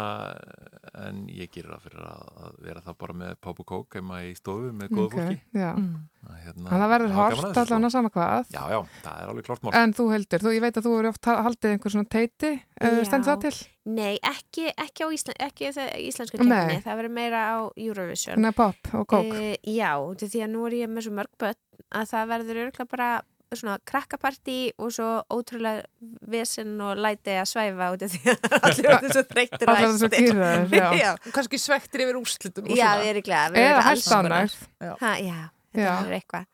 [0.98, 4.18] en ég gerir það fyrir að, að vera það bara með pop og kók heima
[4.26, 5.36] í stofu með góðu fólki.
[5.54, 5.70] já.
[5.78, 5.92] mm.
[6.28, 8.48] Að, Hérna, Þannig að það verður hort að þessu, allan að sama hvað.
[8.52, 9.70] Já, já, það er alveg klart mál.
[9.78, 12.50] En þú heldur, þú, ég veit að þú eru oft ha- haldið einhver svona teiti,
[12.58, 12.90] Já.
[13.08, 13.54] stendur það til?
[13.88, 15.70] Nei, ekki, ekki á Ísla, ekki
[16.08, 18.42] íslensku keppni, það verður meira á Eurovision.
[18.42, 19.30] Nei, pop og kók.
[19.38, 21.62] Eh, já, því að nú er ég með svo mörg börn
[21.94, 23.10] að það verður örgulega bara
[23.56, 25.86] svona krakkapartí og svo ótrúlega
[26.28, 30.10] vesen og læti að svæfa út af því að allir verður svo þreyttir Allar þessu
[30.10, 30.26] æstir.
[30.28, 33.64] kýrðar, kannski svektir yfir úrslitum og Já, við erum glæða.
[33.64, 34.58] Eða hægt ánægð,
[35.00, 35.38] Ha, já,
[35.72, 36.46] þetta verður eitthvað.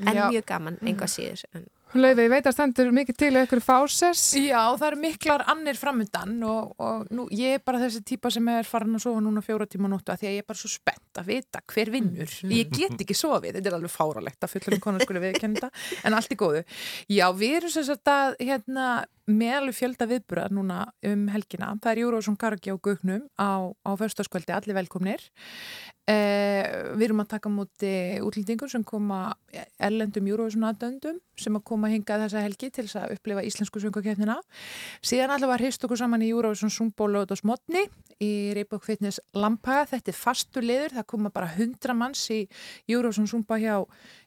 [0.00, 1.42] En mjög gaman, einhvað síður.
[1.54, 4.20] En, Lauði, ég veit að stendur mikið til ykkur fáses.
[4.38, 8.46] Já, það eru miklar annir framundan og, og nú, ég er bara þessi típa sem
[8.52, 10.70] er farin að sofa núna fjóra tíma nóttu af því að ég er bara svo
[10.70, 12.36] spennt að vita hver vinnur.
[12.46, 15.72] Ég get ekki sofið, þetta er alveg fáralegt að fullum konar skulle viðkenda,
[16.06, 16.62] en allt í góðu.
[17.10, 18.86] Já, við erum sem sagt að hérna,
[19.30, 20.78] með alveg fjölda viðburðar núna
[21.10, 21.72] um helgina.
[21.82, 25.26] Það er Júrósson Kargi á Gugnum á, á föstaskvöldi, allir velkomnir.
[26.10, 26.64] Eh,
[26.96, 27.90] við erum að taka múti
[28.24, 29.34] útlendingur sem koma
[29.78, 34.38] erlendum Júrósson aðdöndum sem að koma hingað þessa helgi til þess að upplifa íslensku söngakefnina.
[35.06, 37.84] Síðan allavega hrist okkur saman í Júrósson Súmbólu og Smotni
[38.18, 39.86] í Reybjörg Fitness Lampaga.
[39.92, 42.42] Þetta er fastur liður, það koma bara 100 manns í
[42.90, 43.76] Júrósson Súmba hjá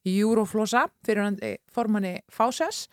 [0.07, 2.88] Júróflosa fyrir formanni Fásess.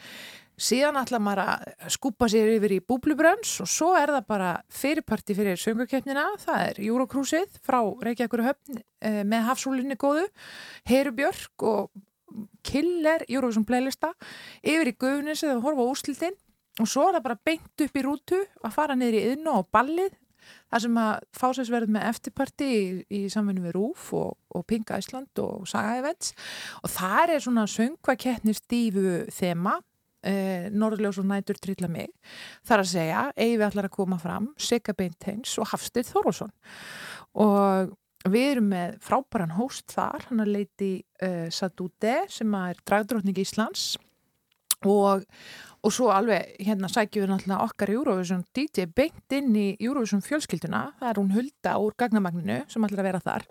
[0.60, 5.36] Síðan ætla maður að skúpa sér yfir í búblubrönns og svo er það bara fyrirparti
[5.38, 6.26] fyrir söngukeppnina.
[6.42, 10.26] Það er Júrókrúsið frá Reykjavíkur höfn eh, með hafsúlinni góðu,
[10.90, 11.90] Heiru Björk og
[12.66, 14.12] Killer Júrósson playlista
[14.60, 16.36] yfir í guðunisið og horfa á úrslitin.
[16.80, 19.70] Og svo er það bara beint upp í rútu að fara niður í yðnu og
[19.72, 20.12] ballið
[20.70, 25.00] þar sem að fásess verður með eftirparti í, í samfunni við Rúf og, og Pinga
[25.00, 26.34] Ísland og Saga Events.
[26.84, 29.78] Og það er svona söngvakeppni stífu þema
[30.26, 32.10] eh, Norðljós og nætur trilla mig.
[32.66, 36.54] Þar að segja, Eyvi allar að koma fram Sigga Beinteins og Hafstið Þórólsson
[37.40, 37.96] og
[38.28, 40.26] við erum með frábæran hóst þar.
[40.28, 40.92] Hann að leiti
[41.24, 43.94] uh, Sadute sem er dragdrótning Íslands
[44.88, 45.24] og,
[45.80, 50.82] og svo alveg hérna sækjum við náttúrulega okkar Eurovision DJ beint inn í Eurovision fjölskylduna
[51.00, 53.48] það er hún Hulda úr gagnamagninu sem ætlar að vera þar.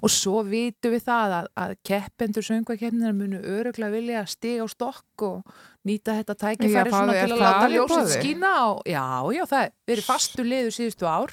[0.00, 4.68] Og svo vitum við það að, að keppendur söngvakeppnir munu öruglega vilja að stiga á
[4.72, 5.54] stokk og
[5.88, 10.08] nýta þetta tækifæri svona til að láta ljósið skína og já, já, það er verið
[10.10, 11.32] fastu liður síðustu ár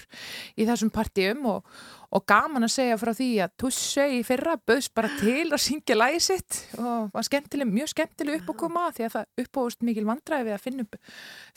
[0.56, 1.80] í þessum partíum og,
[2.16, 5.98] og gaman að segja frá því að Tusse í fyrra bauðs bara til að syngja
[5.98, 10.06] lagi sitt og var skemmtileg, mjög skemmtileg upp að koma því að það uppbóðust mikil
[10.08, 11.00] vandræði við að finna, upp,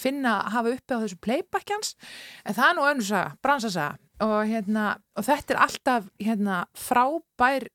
[0.01, 1.95] finna hafa uppi á þessu playbackjans
[2.45, 4.87] en það er nú önnur saga, bransasaga og, hérna,
[5.17, 7.71] og þetta er alltaf hérna, frábær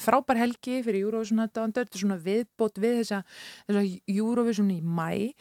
[0.00, 3.22] frábær helgi fyrir Eurovision þetta er svona viðbót við þessa,
[3.68, 3.84] þessa
[4.16, 5.32] Eurovision í mæ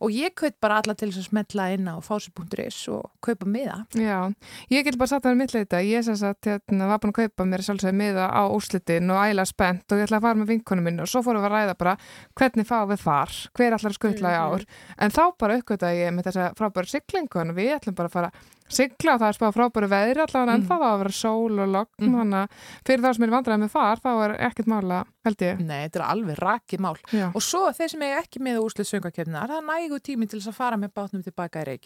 [0.00, 3.84] og ég kaup bara alla til þess að smetla inn á fási.is og kaupa miða
[3.94, 4.32] Já,
[4.72, 5.80] ég get bara satt að vera mitt leita.
[5.84, 9.46] Ég sem sagt, hérna, var búin að kaupa mér sjálfsögði miða á úrslitin og æla
[9.48, 11.76] spennt og ég ætla að fara með vinkonum minn og svo fórum við að ræða
[11.80, 11.94] bara
[12.40, 14.66] hvernig fáum við þar, hver ætlar að skutla í ár.
[14.98, 18.32] En þá bara uppgötaði ég með þessa frábæru siglingu, en við ætlum bara að fara
[18.68, 21.68] sigla og það er spáð frábæru veðri allavega en ennþá það að vera sól og
[21.68, 22.14] logn, Mm.
[22.18, 22.48] þannig að
[22.86, 25.60] fyrir það sem er vandræði með far, þá er ekkert mála, held ég.
[25.60, 27.26] Nei, þetta er alveg rakið mál Já.
[27.34, 30.48] og svo þeir sem eiga ekki með úrslit söngakefninar það er nægu tími til þess
[30.48, 31.78] að fara með bátnum tilbaka í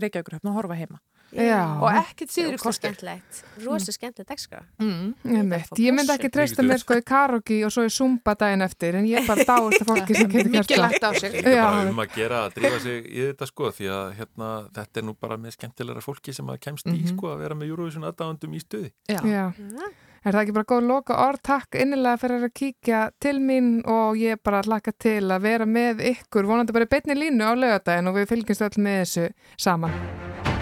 [0.00, 0.98] Reykjavíkurhöfn og horfa heima
[1.34, 1.60] Já.
[1.82, 5.14] og ekkert síður kostur skemmtilegt, rosa skemmtilegt dagskrá mm.
[5.24, 5.72] Einmitt.
[5.82, 9.08] Ég myndi ekki treysta mér sko í karaoke og svo í zumba daginn eftir en
[9.10, 10.84] ég bara dáist að fólki sem getur gert mikið það.
[10.86, 11.64] lagt á sig Líka Já.
[11.66, 15.04] bara um að gera að drífa sig í þetta sko því að hérna, þetta er
[15.10, 17.12] nú bara með skemmtilegra fólki sem að kemst í Mhm.
[17.16, 18.92] sko að vera með Eurovision aðdáðandum í stuði.
[19.08, 19.18] Já.
[19.26, 19.52] Já.
[20.24, 21.42] Er það ekki bara góð loka orð?
[21.44, 26.00] Takk innilega fyrir að kíkja til mín og ég bara hlakka til að vera með
[26.14, 29.28] ykkur, vonandi bara í beinni línu á laugadaginn og við fylgjumst öll með þessu
[29.58, 30.53] saman.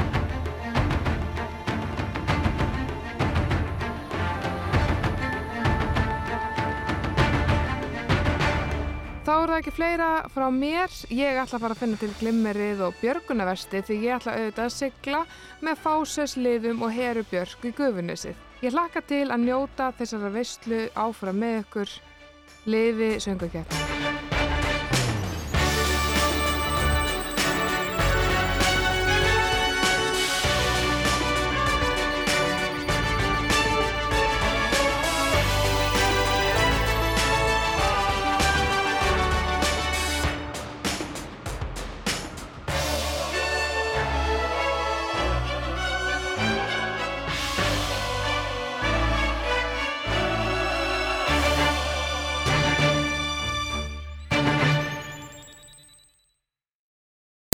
[9.22, 10.94] Þá er það ekki fleira frá mér.
[11.14, 14.74] Ég ætla að fara að finna til glimmerið og björgunavesti því ég ætla auðvitað að
[14.74, 15.22] sigla
[15.62, 18.42] með fásesliðum og herubjörg í gufunisið.
[18.66, 21.96] Ég hlakka til að njóta þessara veistlu áfram með ykkur
[22.66, 24.31] lifi söngakefni.